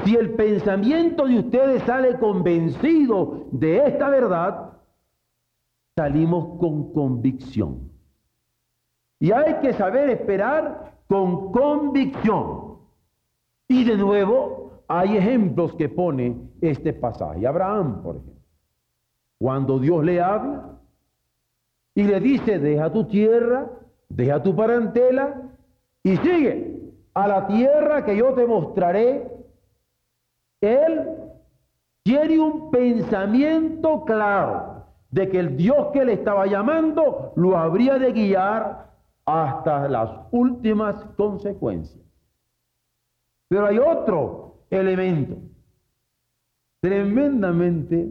si 0.05 0.17
el 0.17 0.35
pensamiento 0.35 1.27
de 1.27 1.41
ustedes 1.41 1.83
sale 1.83 2.19
convencido 2.19 3.47
de 3.53 3.87
esta 3.87 4.09
verdad, 4.09 4.79
salimos 5.97 6.59
con 6.59 6.93
convicción. 6.93 7.91
Y 9.19 9.33
hay 9.33 9.61
que 9.61 9.75
saber 9.75 10.09
esperar 10.09 10.95
con 11.07 11.53
convicción. 11.53 12.79
Y 13.69 13.85
de 13.85 13.97
nuevo, 13.97 14.83
hay 14.89 15.19
ejemplos 15.19 15.75
que 15.75 15.89
pone 15.89 16.37
este 16.61 16.95
pasaje. 16.95 17.47
Abraham, 17.47 18.03
por 18.03 18.17
ejemplo. 18.17 18.41
Cuando 19.39 19.79
Dios 19.79 20.05
le 20.05 20.21
habla 20.21 20.81
y 21.95 22.05
le 22.05 22.21
dice, 22.21 22.59
deja 22.59 22.91
tu 22.93 23.05
tierra, 23.05 23.71
deja 24.11 24.43
tu 24.43 24.55
parentela 24.55 25.43
y 26.03 26.17
sigue 26.19 26.83
a 27.15 27.27
la 27.27 27.47
tierra 27.47 28.05
que 28.05 28.17
yo 28.17 28.35
te 28.35 28.47
mostraré 28.47 29.31
él 30.61 31.07
tiene 32.03 32.39
un 32.39 32.71
pensamiento 32.71 34.05
claro 34.05 34.85
de 35.11 35.29
que 35.29 35.39
el 35.39 35.57
Dios 35.57 35.89
que 35.93 36.05
le 36.05 36.15
estaba 36.15 36.47
llamando 36.47 37.33
lo 37.37 37.57
habría 37.57 37.99
de 37.99 38.13
guiar 38.13 38.91
hasta 39.25 39.89
las 39.89 40.11
últimas 40.31 41.03
consecuencias. 41.17 42.05
Pero 43.49 43.67
hay 43.67 43.79
otro 43.79 44.65
elemento 44.71 45.37
tremendamente 46.81 48.11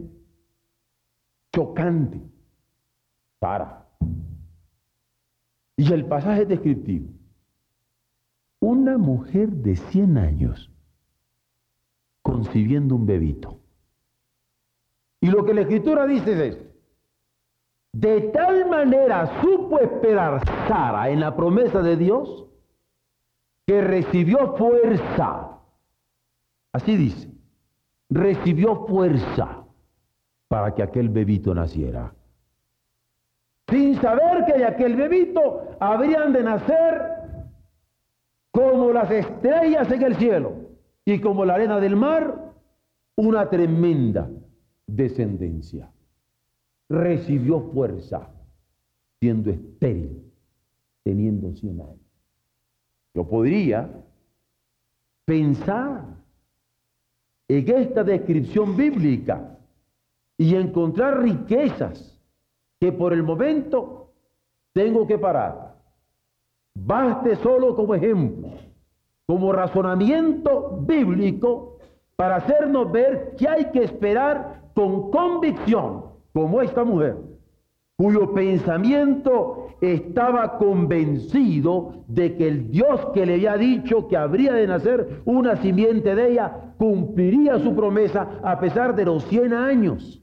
chocante 1.52 2.20
para. 3.40 3.79
Y 5.80 5.90
el 5.94 6.04
pasaje 6.04 6.44
descriptivo. 6.44 7.08
Una 8.60 8.98
mujer 8.98 9.48
de 9.48 9.76
100 9.76 10.18
años 10.18 10.70
concibiendo 12.20 12.96
un 12.96 13.06
bebito. 13.06 13.60
Y 15.22 15.28
lo 15.28 15.42
que 15.42 15.54
la 15.54 15.62
escritura 15.62 16.06
dice 16.06 16.48
es 16.48 16.58
de 17.94 18.20
tal 18.28 18.68
manera 18.68 19.40
supo 19.40 19.78
esperar 19.80 20.44
Sara 20.68 21.08
en 21.08 21.20
la 21.20 21.34
promesa 21.34 21.80
de 21.80 21.96
Dios 21.96 22.46
que 23.66 23.80
recibió 23.80 24.58
fuerza. 24.58 25.62
Así 26.74 26.94
dice, 26.94 27.32
recibió 28.10 28.84
fuerza 28.84 29.64
para 30.46 30.74
que 30.74 30.82
aquel 30.82 31.08
bebito 31.08 31.54
naciera. 31.54 32.12
Saber 34.00 34.44
que 34.46 34.58
de 34.58 34.64
aquel 34.64 34.96
bebito 34.96 35.76
habrían 35.78 36.32
de 36.32 36.42
nacer 36.42 37.02
como 38.50 38.92
las 38.92 39.10
estrellas 39.10 39.90
en 39.90 40.02
el 40.02 40.16
cielo 40.16 40.52
y 41.04 41.20
como 41.20 41.44
la 41.44 41.54
arena 41.54 41.80
del 41.80 41.96
mar, 41.96 42.52
una 43.16 43.48
tremenda 43.48 44.28
descendencia. 44.86 45.90
Recibió 46.88 47.60
fuerza 47.72 48.30
siendo 49.20 49.50
estéril, 49.50 50.32
teniendo 51.04 51.52
100 51.52 51.80
años. 51.80 51.98
Yo 53.14 53.28
podría 53.28 53.90
pensar 55.24 56.04
en 57.48 57.68
esta 57.68 58.02
descripción 58.02 58.76
bíblica 58.76 59.58
y 60.38 60.54
encontrar 60.54 61.22
riquezas 61.22 62.19
que 62.80 62.92
por 62.92 63.12
el 63.12 63.22
momento 63.22 64.10
tengo 64.72 65.06
que 65.06 65.18
parar. 65.18 65.76
Baste 66.74 67.36
solo 67.36 67.76
como 67.76 67.94
ejemplo 67.94 68.48
como 69.30 69.52
razonamiento 69.52 70.76
bíblico 70.88 71.78
para 72.16 72.34
hacernos 72.34 72.90
ver 72.90 73.36
que 73.38 73.46
hay 73.46 73.66
que 73.66 73.84
esperar 73.84 74.62
con 74.74 75.12
convicción, 75.12 76.06
como 76.32 76.60
esta 76.60 76.82
mujer, 76.82 77.16
cuyo 77.96 78.34
pensamiento 78.34 79.68
estaba 79.80 80.58
convencido 80.58 82.02
de 82.08 82.36
que 82.36 82.48
el 82.48 82.72
Dios 82.72 83.06
que 83.14 83.24
le 83.24 83.34
había 83.34 83.56
dicho 83.56 84.08
que 84.08 84.16
habría 84.16 84.54
de 84.54 84.66
nacer 84.66 85.22
una 85.24 85.54
simiente 85.58 86.16
de 86.16 86.32
ella 86.32 86.74
cumpliría 86.76 87.60
su 87.60 87.72
promesa 87.76 88.40
a 88.42 88.58
pesar 88.58 88.96
de 88.96 89.04
los 89.04 89.24
100 89.26 89.52
años. 89.52 90.20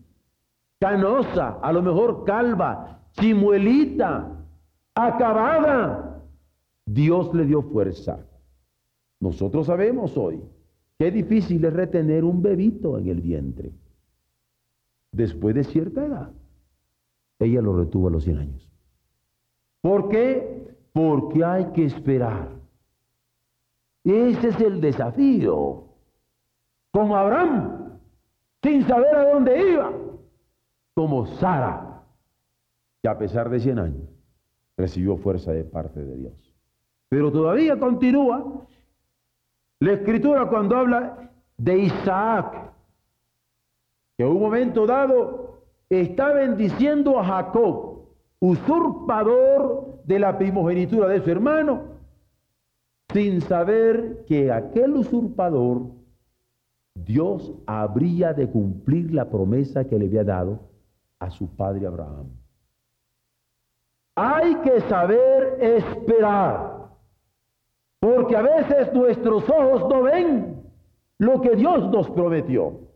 Canosa, 0.80 1.60
a 1.62 1.72
lo 1.74 1.82
mejor 1.82 2.24
calva, 2.24 3.02
chimuelita, 3.14 4.46
acabada. 4.94 6.24
Dios 6.86 7.34
le 7.34 7.46
dio 7.46 7.64
fuerza. 7.64 8.20
Nosotros 9.20 9.66
sabemos 9.68 10.16
hoy 10.18 10.42
qué 10.98 11.12
difícil 11.12 11.66
es 11.66 11.74
retener 11.74 12.24
un 12.24 12.42
bebito 12.42 12.98
en 12.98 13.08
el 13.08 13.22
vientre 13.22 13.72
después 15.12 15.56
de 15.56 15.64
cierta 15.64 16.06
edad. 16.06 16.32
Ella 17.40 17.62
lo 17.62 17.76
retuvo 17.78 18.08
a 18.08 18.12
los 18.12 18.24
100 18.24 18.38
años. 18.38 18.72
¿Por 19.82 20.10
qué? 20.10 20.76
Porque 20.94 21.44
hay 21.44 21.66
que 21.72 21.86
esperar. 21.86 22.50
Ese 24.04 24.50
es 24.50 24.62
el 24.62 24.80
desafío. 24.80 25.84
Como 26.92 27.16
Abraham, 27.16 28.00
sin 28.64 28.88
saber 28.88 29.16
a 29.16 29.34
dónde 29.34 29.72
iba. 29.72 29.92
Como 30.98 31.28
Sara, 31.28 32.02
que 33.04 33.08
a 33.08 33.20
pesar 33.20 33.52
de 33.52 33.60
100 33.60 33.78
años, 33.78 34.10
recibió 34.76 35.16
fuerza 35.16 35.52
de 35.52 35.64
parte 35.64 36.04
de 36.04 36.18
Dios. 36.18 36.56
Pero 37.08 37.32
todavía 37.32 37.78
continúa 37.78 38.66
la 39.80 39.92
escritura 39.92 40.50
cuando 40.50 40.76
habla 40.76 41.30
de 41.56 41.78
Isaac, 41.78 42.74
que 44.18 44.24
en 44.24 44.32
un 44.32 44.40
momento 44.40 44.88
dado 44.88 45.60
está 45.88 46.34
bendiciendo 46.34 47.20
a 47.20 47.26
Jacob, 47.26 48.08
usurpador 48.40 50.02
de 50.04 50.18
la 50.18 50.36
primogenitura 50.40 51.10
de 51.10 51.22
su 51.22 51.30
hermano, 51.30 51.92
sin 53.14 53.42
saber 53.42 54.26
que 54.26 54.52
aquel 54.52 54.96
usurpador, 54.96 55.92
Dios 56.96 57.54
habría 57.68 58.34
de 58.34 58.50
cumplir 58.50 59.14
la 59.14 59.30
promesa 59.30 59.86
que 59.86 60.00
le 60.00 60.08
había 60.08 60.24
dado 60.24 60.76
a 61.20 61.30
su 61.32 61.56
padre 61.56 61.88
Abraham. 61.88 62.30
Hay 64.16 64.56
que 64.56 64.82
saber 64.82 65.58
esperar, 65.62 66.90
porque 68.00 68.36
a 68.36 68.42
veces 68.42 68.94
nuestros 68.94 69.48
ojos 69.50 69.88
no 69.90 70.04
ven 70.04 70.64
lo 71.20 71.42
que 71.42 71.56
Dios 71.56 71.90
nos 71.90 72.10
prometió. 72.12 72.88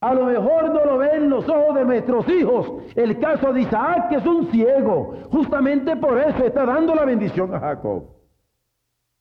A 0.00 0.14
lo 0.14 0.26
mejor 0.26 0.72
no 0.72 0.84
lo 0.84 0.98
ven 0.98 1.28
los 1.28 1.48
ojos 1.48 1.74
de 1.74 1.84
nuestros 1.84 2.28
hijos. 2.28 2.72
El 2.94 3.18
caso 3.18 3.52
de 3.52 3.62
Isaac, 3.62 4.08
que 4.10 4.16
es 4.16 4.26
un 4.26 4.46
ciego. 4.52 5.16
Justamente 5.32 5.96
por 5.96 6.18
eso 6.18 6.44
está 6.44 6.64
dando 6.64 6.94
la 6.94 7.04
bendición 7.04 7.52
a 7.52 7.58
Jacob. 7.58 8.04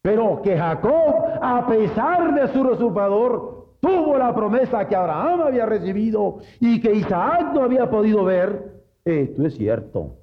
Pero 0.03 0.41
que 0.43 0.55
Jacob, 0.55 1.15
a 1.41 1.65
pesar 1.67 2.33
de 2.35 2.47
su 2.49 2.61
usurpador, 2.61 3.56
tuvo 3.79 4.17
la 4.17 4.33
promesa 4.33 4.87
que 4.87 4.95
Abraham 4.95 5.41
había 5.41 5.65
recibido 5.65 6.39
y 6.59 6.79
que 6.81 6.93
Isaac 6.93 7.53
no 7.53 7.63
había 7.63 7.89
podido 7.89 8.23
ver. 8.23 8.83
Esto 9.05 9.45
es 9.45 9.55
cierto. 9.55 10.17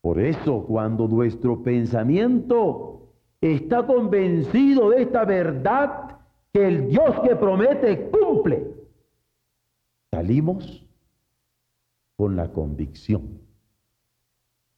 Por 0.00 0.20
eso, 0.20 0.64
cuando 0.64 1.08
nuestro 1.08 1.62
pensamiento 1.62 3.10
está 3.40 3.86
convencido 3.86 4.90
de 4.90 5.02
esta 5.02 5.24
verdad, 5.24 6.18
que 6.52 6.66
el 6.66 6.88
Dios 6.88 7.20
que 7.20 7.36
promete 7.36 8.08
cumple, 8.10 8.72
salimos 10.10 10.86
con 12.16 12.34
la 12.34 12.50
convicción 12.52 13.40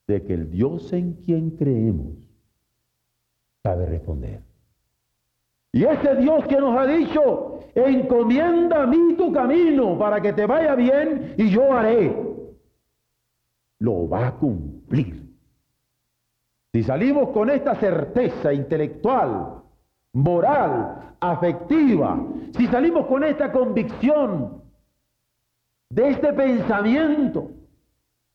de 0.09 0.25
que 0.25 0.35
el 0.35 0.51
Dios 0.51 0.93
en 0.93 1.13
quien 1.13 1.51
creemos 1.51 2.17
sabe 3.63 3.87
responder. 3.87 4.48
Y 5.73 5.85
ese 5.85 6.17
Dios 6.17 6.47
que 6.47 6.57
nos 6.57 6.79
ha 6.79 6.87
dicho, 6.87 7.61
encomienda 7.75 8.83
a 8.83 8.87
mí 8.87 9.15
tu 9.17 9.33
camino 9.33 9.99
para 9.99 10.21
que 10.21 10.33
te 10.33 10.47
vaya 10.47 10.75
bien 10.75 11.35
y 11.37 11.51
yo 11.51 11.73
haré, 11.73 12.17
lo 13.81 14.09
va 14.09 14.29
a 14.29 14.33
cumplir. 14.33 15.29
Si 16.73 16.83
salimos 16.83 17.31
con 17.31 17.51
esta 17.51 17.75
certeza 17.77 18.53
intelectual, 18.53 19.63
moral, 20.13 21.15
afectiva, 21.21 22.19
si 22.57 22.67
salimos 22.67 23.07
con 23.07 23.25
esta 23.25 23.53
convicción, 23.53 24.63
de 25.91 26.11
este 26.11 26.33
pensamiento, 26.35 27.51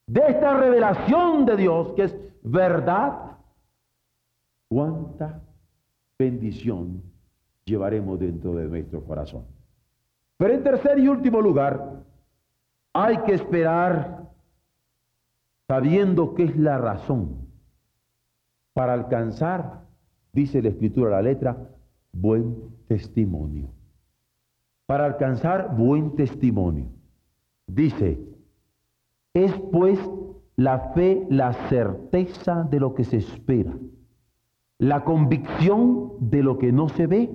de 0.07 0.21
esta 0.27 0.57
revelación 0.57 1.45
de 1.45 1.55
Dios 1.55 1.93
que 1.95 2.03
es 2.03 2.17
verdad, 2.41 3.37
cuánta 4.69 5.41
bendición 6.17 7.12
llevaremos 7.65 8.19
dentro 8.19 8.55
de 8.55 8.67
nuestro 8.67 9.03
corazón. 9.03 9.45
Pero 10.37 10.53
en 10.53 10.63
tercer 10.63 10.99
y 10.99 11.07
último 11.07 11.41
lugar, 11.41 12.03
hay 12.93 13.17
que 13.19 13.33
esperar 13.33 14.29
sabiendo 15.67 16.33
qué 16.33 16.43
es 16.43 16.57
la 16.57 16.77
razón 16.77 17.47
para 18.73 18.93
alcanzar 18.93 19.83
dice 20.33 20.61
la 20.61 20.69
escritura, 20.69 21.11
la 21.11 21.21
letra, 21.21 21.69
buen 22.11 22.55
testimonio. 22.87 23.69
Para 24.85 25.05
alcanzar 25.05 25.75
buen 25.77 26.15
testimonio. 26.15 26.87
Dice, 27.67 28.19
es 29.33 29.53
pues 29.71 29.99
la 30.55 30.91
fe 30.93 31.25
la 31.29 31.53
certeza 31.69 32.63
de 32.63 32.79
lo 32.79 32.93
que 32.93 33.03
se 33.03 33.17
espera, 33.17 33.73
la 34.77 35.03
convicción 35.03 36.11
de 36.19 36.43
lo 36.43 36.59
que 36.59 36.71
no 36.71 36.89
se 36.89 37.07
ve, 37.07 37.31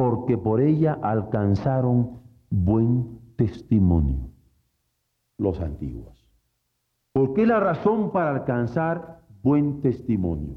porque 0.00 0.38
por 0.38 0.62
ella 0.62 0.98
alcanzaron 1.02 2.22
buen 2.48 3.20
testimonio 3.36 4.30
los 5.36 5.60
antiguos. 5.60 6.26
¿Por 7.12 7.34
qué 7.34 7.44
la 7.44 7.60
razón 7.60 8.10
para 8.10 8.30
alcanzar 8.30 9.20
buen 9.42 9.82
testimonio? 9.82 10.56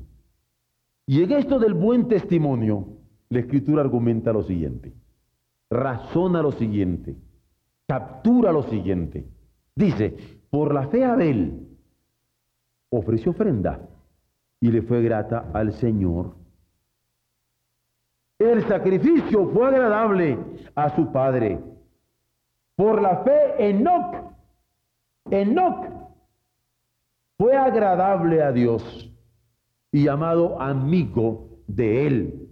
Y 1.06 1.24
en 1.24 1.34
esto 1.34 1.60
del 1.60 1.74
buen 1.74 2.08
testimonio, 2.08 2.88
la 3.28 3.40
escritura 3.40 3.82
argumenta 3.82 4.32
lo 4.32 4.44
siguiente, 4.44 4.94
razona 5.70 6.42
lo 6.42 6.54
siguiente, 6.54 7.18
captura 7.86 8.54
lo 8.54 8.64
siguiente. 8.64 9.28
Dice, 9.76 10.16
por 10.52 10.74
la 10.74 10.88
fe 10.88 11.04
Abel 11.04 11.68
ofreció 12.92 13.32
ofrenda 13.32 13.90
y 14.62 14.72
le 14.72 14.84
fue 14.84 15.02
grata 15.02 15.50
al 15.52 15.74
Señor. 15.74 16.43
El 18.44 18.68
sacrificio 18.68 19.50
fue 19.52 19.68
agradable 19.68 20.38
a 20.76 20.94
su 20.94 21.10
padre. 21.14 21.62
Por 22.76 23.02
la 23.02 23.24
fe 23.24 23.70
Enoch, 23.70 24.18
Enoch 25.32 25.86
fue 27.38 27.56
agradable 27.56 28.44
a 28.44 28.52
Dios 28.52 29.10
y 29.94 30.04
llamado 30.04 30.62
amigo 30.62 31.62
de 31.68 32.06
él. 32.06 32.50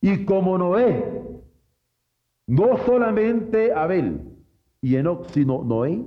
Y 0.00 0.24
como 0.24 0.56
Noé, 0.56 1.20
no 2.46 2.76
solamente 2.86 3.72
Abel 3.72 4.20
y 4.80 4.94
Enoch, 4.94 5.26
sino 5.30 5.64
Noé, 5.64 6.04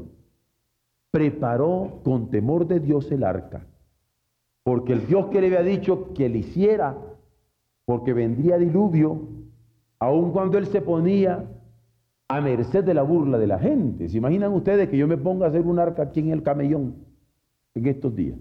preparó 1.12 2.00
con 2.06 2.30
temor 2.30 2.66
de 2.66 2.80
Dios 2.80 3.12
el 3.12 3.26
arca, 3.26 3.68
porque 4.64 4.94
el 4.94 5.06
Dios 5.06 5.26
que 5.28 5.42
le 5.42 5.48
había 5.48 5.64
dicho 5.64 6.14
que 6.14 6.30
le 6.30 6.38
hiciera, 6.38 7.11
porque 7.86 8.14
vendría 8.14 8.58
diluvio, 8.58 9.28
aun 10.00 10.32
cuando 10.32 10.58
él 10.58 10.68
se 10.68 10.82
ponía 10.82 11.46
a 12.28 12.42
merced 12.42 12.84
de 12.84 12.94
la 12.94 13.02
burla 13.02 13.38
de 13.38 13.48
la 13.48 13.60
gente. 13.60 14.08
¿Se 14.10 14.18
imaginan 14.18 14.54
ustedes 14.54 14.90
que 14.90 14.98
yo 14.98 15.08
me 15.08 15.18
ponga 15.18 15.46
a 15.46 15.50
hacer 15.50 15.62
un 15.62 15.80
arca 15.80 16.04
aquí 16.04 16.22
en 16.22 16.32
el 16.32 16.44
camellón 16.44 16.96
en 17.76 17.88
estos 17.88 18.16
días? 18.16 18.38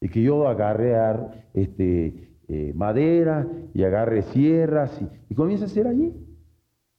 y 0.00 0.08
que 0.08 0.22
yo 0.22 0.46
agarre 0.46 0.94
este, 1.54 2.36
eh, 2.48 2.72
madera 2.74 3.46
y 3.74 3.82
agarre 3.82 4.22
sierras 4.22 5.00
y, 5.00 5.32
y 5.32 5.34
comience 5.34 5.64
a 5.64 5.66
hacer 5.66 5.86
allí. 5.86 6.12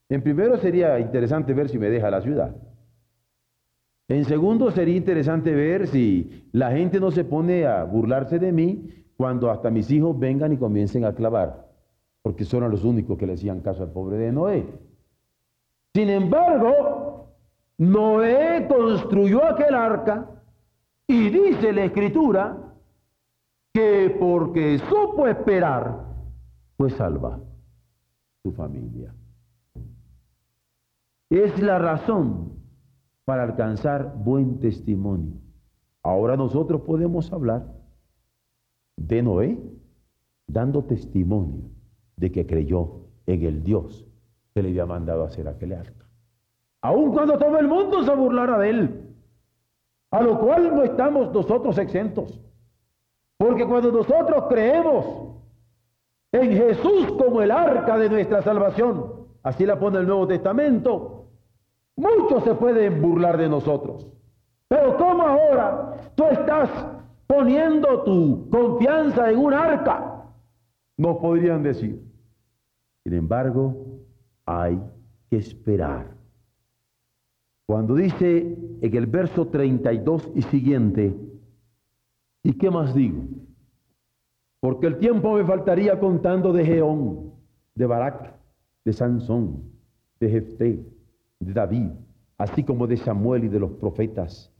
En 0.10 0.22
primero 0.22 0.58
sería 0.58 1.00
interesante 1.00 1.54
ver 1.54 1.70
si 1.70 1.78
me 1.78 1.90
deja 1.90 2.10
la 2.10 2.22
ciudad. 2.22 2.56
En 4.08 4.24
segundo 4.26 4.72
sería 4.72 4.96
interesante 4.96 5.54
ver 5.54 5.88
si 5.88 6.48
la 6.54 6.72
gente 6.72 7.00
no 7.00 7.12
se 7.12 7.26
pone 7.26 7.66
a 7.66 7.84
burlarse 7.84 8.40
de 8.40 8.54
mí 8.54 8.90
cuando 9.18 9.50
hasta 9.50 9.72
mis 9.72 9.90
hijos 9.90 10.18
vengan 10.18 10.54
y 10.54 10.58
comiencen 10.58 11.04
a 11.04 11.14
clavar, 11.14 11.68
porque 12.22 12.46
son 12.46 12.70
los 12.70 12.84
únicos 12.84 13.18
que 13.18 13.26
le 13.26 13.34
hacían 13.34 13.62
caso 13.62 13.84
al 13.84 13.92
pobre 13.92 14.18
de 14.18 14.32
Noé. 14.32 14.66
Sin 15.94 16.10
embargo, 16.10 17.34
Noé 17.80 18.68
construyó 18.70 19.44
aquel 19.44 19.74
arca 19.74 20.30
y 21.08 21.30
dice 21.30 21.74
la 21.74 21.86
escritura 21.86 22.58
que 23.74 24.16
porque 24.20 24.78
supo 24.80 25.28
esperar, 25.28 26.06
fue 26.78 26.92
salva 26.92 27.40
su 28.44 28.52
familia. 28.52 29.14
Es 31.30 31.60
la 31.60 31.80
razón 31.80 32.54
para 33.26 33.44
alcanzar 33.44 34.16
buen 34.16 34.60
testimonio. 34.60 35.34
Ahora 36.04 36.38
nosotros 36.38 36.82
podemos 36.82 37.34
hablar 37.34 37.77
de 38.98 39.22
Noé 39.22 39.58
dando 40.48 40.84
testimonio 40.84 41.70
de 42.16 42.32
que 42.32 42.46
creyó 42.46 43.02
en 43.26 43.44
el 43.44 43.64
Dios 43.64 44.06
que 44.54 44.64
le 44.64 44.70
había 44.70 44.86
mandado 44.86 45.24
hacer 45.24 45.48
aquel 45.48 45.74
arca. 45.74 46.06
Aun 46.82 47.14
cuando 47.14 47.38
todo 47.38 47.58
el 47.60 47.68
mundo 47.68 48.04
se 48.04 48.16
burlara 48.16 48.58
de 48.60 48.70
él, 48.70 49.16
a 50.12 50.22
lo 50.22 50.40
cual 50.40 50.76
no 50.76 50.84
estamos 50.84 51.32
nosotros 51.34 51.78
exentos. 51.78 52.42
Porque 53.38 53.68
cuando 53.68 53.92
nosotros 53.92 54.46
creemos 54.50 55.06
en 56.32 56.52
Jesús 56.54 57.12
como 57.18 57.42
el 57.42 57.52
arca 57.52 57.98
de 57.98 58.10
nuestra 58.10 58.42
salvación, 58.42 59.28
así 59.44 59.66
la 59.66 59.80
pone 59.80 60.00
el 60.00 60.08
Nuevo 60.08 60.28
Testamento, 60.28 61.28
muchos 61.96 62.44
se 62.44 62.56
pueden 62.56 63.02
burlar 63.02 63.38
de 63.38 63.50
nosotros. 63.50 64.08
Pero 64.68 64.98
¿cómo 64.98 65.24
ahora 65.24 66.12
tú 66.16 66.24
estás 66.26 66.70
poniendo 67.28 68.04
tu 68.04 68.50
confianza 68.50 69.30
en 69.30 69.38
un 69.38 69.54
arca? 69.54 70.24
Nos 70.98 71.18
podrían 71.18 71.62
decir. 71.62 72.02
Sin 73.04 73.14
embargo, 73.14 74.00
hay 74.46 74.82
que 75.30 75.38
esperar. 75.38 76.16
Cuando 77.66 77.96
dice 77.96 78.58
en 78.82 78.96
el 78.96 79.06
verso 79.06 79.48
32 79.48 80.32
y 80.36 80.42
siguiente, 80.44 81.16
¿y 82.44 82.54
qué 82.54 82.72
más 82.72 82.96
digo? 82.96 83.24
Porque 84.62 84.88
el 84.88 84.98
tiempo 84.98 85.34
me 85.36 85.44
faltaría 85.44 86.00
contando 86.00 86.54
de 86.54 86.66
Geón, 86.66 87.34
de 87.76 87.86
Barak, 87.86 88.34
de 88.86 88.94
Sansón, 88.94 89.64
de 90.20 90.30
Jefté, 90.30 90.86
de 91.40 91.54
David, 91.54 91.92
así 92.38 92.64
como 92.64 92.88
de 92.88 92.98
Samuel 92.98 93.44
y 93.44 93.50
de 93.50 93.60
los 93.60 93.72
profetas, 93.72 94.52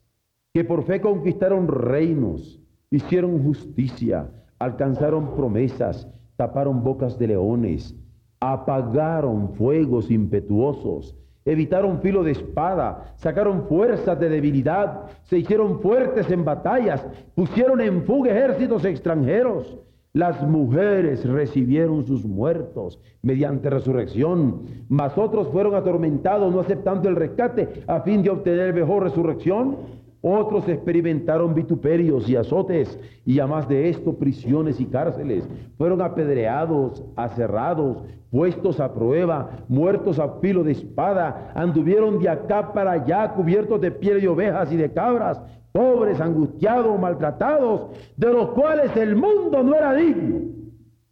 que 0.58 0.64
por 0.64 0.86
fe 0.86 1.00
conquistaron 1.00 1.68
reinos, 1.68 2.60
hicieron 2.90 3.44
justicia, 3.44 4.32
alcanzaron 4.58 5.36
promesas, 5.36 6.12
taparon 6.36 6.84
bocas 6.84 7.20
de 7.20 7.28
leones, 7.28 7.96
apagaron 8.40 9.54
fuegos 9.54 10.10
impetuosos, 10.10 11.16
evitaron 11.46 12.02
filo 12.02 12.24
de 12.24 12.32
espada, 12.32 13.14
sacaron 13.18 13.68
fuerzas 13.68 14.20
de 14.20 14.30
debilidad, 14.30 15.04
se 15.26 15.38
hicieron 15.38 15.80
fuertes 15.80 16.32
en 16.32 16.44
batallas, 16.44 17.06
pusieron 17.36 17.80
en 17.80 18.02
fuga 18.02 18.32
ejércitos 18.32 18.84
extranjeros. 18.84 19.78
Las 20.14 20.42
mujeres 20.42 21.24
recibieron 21.24 22.04
sus 22.04 22.26
muertos 22.26 23.00
mediante 23.22 23.70
resurrección, 23.70 24.64
mas 24.90 25.16
otros 25.20 25.50
fueron 25.50 25.76
atormentados 25.76 26.52
no 26.52 26.62
aceptando 26.62 27.08
el 27.10 27.16
rescate 27.16 27.84
a 27.86 28.02
fin 28.02 28.24
de 28.24 28.32
obtener 28.32 28.74
mejor 28.74 29.04
resurrección. 29.04 30.07
Otros 30.22 30.68
experimentaron 30.68 31.54
vituperios 31.54 32.28
y 32.28 32.36
azotes, 32.36 33.00
y 33.24 33.40
además 33.40 33.68
de 33.70 33.90
esto 33.90 34.18
prisiones 34.18 34.80
y 34.80 34.86
cárceles. 34.86 35.48
Fueron 35.78 36.02
apedreados, 36.02 37.04
aserrados, 37.16 38.04
puestos 38.32 38.80
a 38.80 38.94
prueba, 38.94 39.52
muertos 39.68 40.18
a 40.18 40.40
filo 40.40 40.64
de 40.64 40.72
espada. 40.72 41.52
Anduvieron 41.56 42.20
de 42.20 42.30
acá 42.30 42.74
para 42.74 42.94
allá 42.94 43.34
cubiertos 43.34 43.80
de 43.80 43.92
piel 43.92 44.20
de 44.20 44.28
ovejas 44.28 44.72
y 44.72 44.78
de 44.78 44.92
cabras, 44.92 45.40
pobres, 45.72 46.20
angustiados, 46.20 47.00
maltratados, 47.00 47.92
de 48.16 48.34
los 48.34 48.50
cuales 48.50 48.96
el 48.98 49.16
mundo 49.16 49.62
no 49.62 49.76
era 49.76 49.94
digno. 49.94 50.40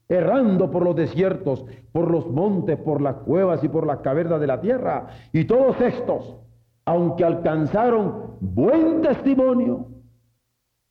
Errando 0.10 0.70
por 0.70 0.84
los 0.84 0.96
desiertos, 0.96 1.66
por 1.92 2.10
los 2.10 2.28
montes, 2.30 2.78
por 2.78 3.02
las 3.02 3.16
cuevas 3.18 3.64
y 3.64 3.70
por 3.70 3.86
las 3.86 4.00
cavernas 4.00 4.40
de 4.40 4.48
la 4.48 4.62
tierra. 4.62 5.08
Y 5.32 5.46
todos 5.46 5.80
estos 5.82 6.38
aunque 6.86 7.24
alcanzaron 7.24 8.25
buen 8.40 9.02
testimonio, 9.02 9.88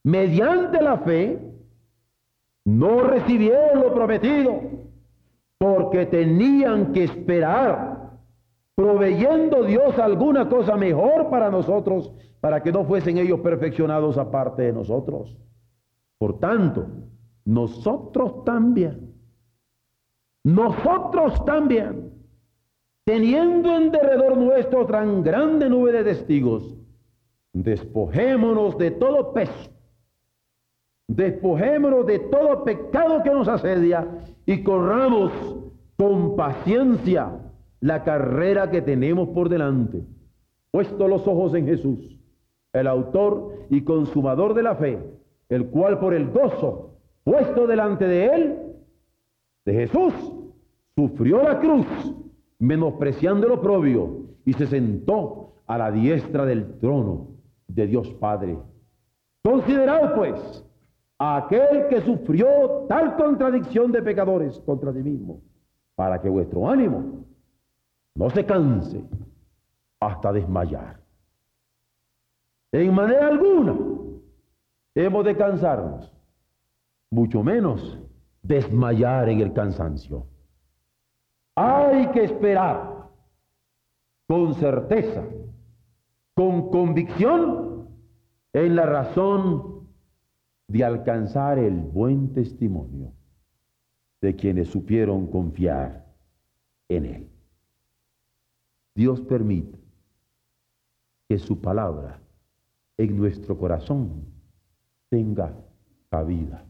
mediante 0.03 0.81
la 0.81 0.97
fe, 0.99 1.39
no 2.65 3.01
recibieron 3.01 3.81
lo 3.81 3.93
prometido, 3.93 4.59
porque 5.57 6.05
tenían 6.05 6.91
que 6.91 7.05
esperar, 7.05 8.11
proveyendo 8.75 9.63
Dios 9.63 9.97
alguna 9.99 10.49
cosa 10.49 10.75
mejor 10.75 11.29
para 11.29 11.49
nosotros, 11.49 12.11
para 12.41 12.61
que 12.61 12.71
no 12.71 12.83
fuesen 12.85 13.17
ellos 13.17 13.39
perfeccionados 13.39 14.17
aparte 14.17 14.63
de 14.63 14.73
nosotros. 14.73 15.37
Por 16.17 16.39
tanto, 16.39 16.87
nosotros 17.45 18.43
también, 18.43 19.13
nosotros 20.43 21.43
también, 21.45 22.11
teniendo 23.03 23.75
en 23.75 23.91
derredor 23.91 24.37
nuestro 24.37 24.85
tan 24.85 25.23
grande 25.23 25.69
nube 25.69 25.91
de 25.91 26.03
testigos, 26.03 26.75
despojémonos 27.55 28.77
de 28.77 28.91
todo 28.91 29.31
peso, 29.31 29.71
despojémonos 31.07 32.05
de 32.05 32.19
todo 32.19 32.65
pecado 32.65 33.23
que 33.23 33.29
nos 33.31 33.47
asedia 33.47 34.05
y 34.45 34.61
corramos 34.61 35.31
con 35.95 36.35
paciencia 36.35 37.31
la 37.79 38.03
carrera 38.03 38.69
que 38.69 38.81
tenemos 38.81 39.29
por 39.29 39.47
delante, 39.47 40.03
puesto 40.71 41.07
los 41.07 41.25
ojos 41.25 41.53
en 41.53 41.65
Jesús, 41.65 42.19
el 42.73 42.87
autor 42.87 43.53
y 43.69 43.83
consumador 43.83 44.53
de 44.53 44.63
la 44.63 44.75
fe, 44.75 44.99
el 45.47 45.67
cual 45.67 45.99
por 45.99 46.13
el 46.13 46.29
gozo 46.31 46.97
puesto 47.23 47.67
delante 47.67 48.05
de 48.05 48.25
él, 48.25 48.59
de 49.63 49.73
Jesús, 49.73 50.13
sufrió 50.93 51.41
la 51.41 51.59
cruz 51.59 51.87
menospreciando 52.59 53.47
el 53.47 53.53
oprobio, 53.53 54.25
y 54.45 54.53
se 54.53 54.67
sentó 54.67 55.53
a 55.65 55.77
la 55.77 55.91
diestra 55.91 56.45
del 56.45 56.77
trono 56.79 57.34
de 57.67 57.87
Dios 57.87 58.13
Padre. 58.15 58.57
Considerad 59.43 60.15
pues 60.15 60.65
a 61.17 61.37
aquel 61.37 61.87
que 61.89 62.01
sufrió 62.01 62.85
tal 62.89 63.15
contradicción 63.15 63.91
de 63.91 64.01
pecadores 64.01 64.59
contra 64.59 64.91
sí 64.91 65.03
mismo, 65.03 65.41
para 65.95 66.21
que 66.21 66.29
vuestro 66.29 66.67
ánimo 66.69 67.25
no 68.15 68.29
se 68.29 68.45
canse 68.45 69.03
hasta 69.99 70.33
desmayar. 70.33 70.99
En 72.71 72.93
manera 72.93 73.27
alguna 73.27 73.75
hemos 74.95 75.25
de 75.25 75.35
cansarnos, 75.35 76.11
mucho 77.11 77.43
menos 77.43 77.99
desmayar 78.41 79.29
en 79.29 79.41
el 79.41 79.53
cansancio. 79.53 80.27
Hay 81.55 82.07
que 82.11 82.25
esperar 82.25 83.07
con 84.27 84.53
certeza, 84.55 85.23
con 86.35 86.69
convicción 86.69 87.89
en 88.53 88.75
la 88.75 88.85
razón 88.85 89.87
de 90.67 90.83
alcanzar 90.83 91.57
el 91.57 91.79
buen 91.79 92.33
testimonio 92.33 93.13
de 94.21 94.35
quienes 94.35 94.69
supieron 94.69 95.27
confiar 95.27 96.05
en 96.89 97.05
Él. 97.05 97.29
Dios 98.95 99.21
permite 99.21 99.79
que 101.27 101.39
su 101.39 101.59
palabra 101.61 102.19
en 102.97 103.17
nuestro 103.17 103.57
corazón 103.57 104.25
tenga 105.09 105.53
cabida 106.09 106.65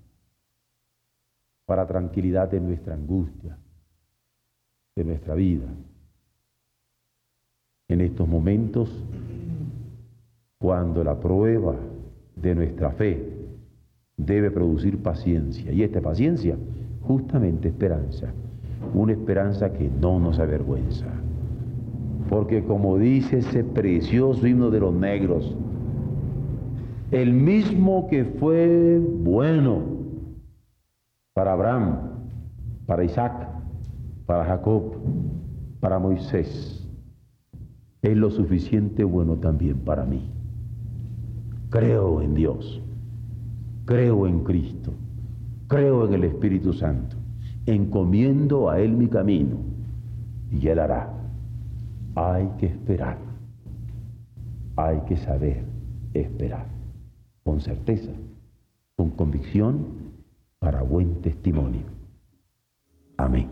para 1.65 1.87
tranquilidad 1.87 2.49
de 2.49 2.59
nuestra 2.59 2.93
angustia, 2.93 3.57
de 4.95 5.03
nuestra 5.03 5.33
vida. 5.33 5.67
En 7.87 8.01
estos 8.01 8.27
momentos, 8.27 8.89
cuando 10.65 11.03
la 11.03 11.19
prueba 11.19 11.75
de 12.35 12.55
nuestra 12.55 12.89
fe 12.89 13.23
debe 14.17 14.49
producir 14.49 14.97
paciencia, 14.97 15.71
y 15.71 15.83
esta 15.83 16.01
paciencia, 16.01 16.57
justamente 17.03 17.67
esperanza, 17.67 18.33
una 18.95 19.11
esperanza 19.11 19.71
que 19.71 19.91
no 20.01 20.19
nos 20.19 20.39
avergüenza. 20.39 21.05
Porque 22.31 22.63
como 22.63 22.97
dice 22.97 23.37
ese 23.37 23.63
precioso 23.63 24.47
himno 24.47 24.71
de 24.71 24.79
los 24.79 24.91
negros, 24.91 25.55
el 27.11 27.31
mismo 27.31 28.07
que 28.07 28.25
fue 28.25 28.99
bueno 28.99 29.83
para 31.35 31.53
Abraham, 31.53 31.99
para 32.87 33.03
Isaac, 33.03 33.49
para 34.25 34.45
Jacob, 34.45 34.95
para 35.79 35.99
Moisés, 35.99 36.89
es 38.01 38.17
lo 38.17 38.31
suficiente 38.31 39.03
bueno 39.03 39.35
también 39.35 39.77
para 39.77 40.05
mí. 40.05 40.31
Creo 41.75 42.21
en 42.21 42.33
Dios, 42.33 42.81
creo 43.83 44.27
en 44.27 44.45
Cristo, 44.45 44.93
creo 45.67 46.07
en 46.07 46.13
el 46.13 46.23
Espíritu 46.23 46.71
Santo, 46.71 47.17
encomiendo 47.65 48.69
a 48.69 48.79
Él 48.79 48.93
mi 48.93 49.09
camino. 49.09 49.57
Y 50.49 50.69
Él 50.69 50.79
hará. 50.79 51.11
Hay 52.15 52.47
que 52.59 52.67
esperar, 52.67 53.17
hay 54.77 55.01
que 55.01 55.17
saber 55.17 55.65
esperar, 56.13 56.65
con 57.43 57.59
certeza, 57.59 58.13
con 58.95 59.09
convicción, 59.09 59.85
para 60.59 60.81
buen 60.81 61.21
testimonio. 61.21 61.83
Amén. 63.17 63.49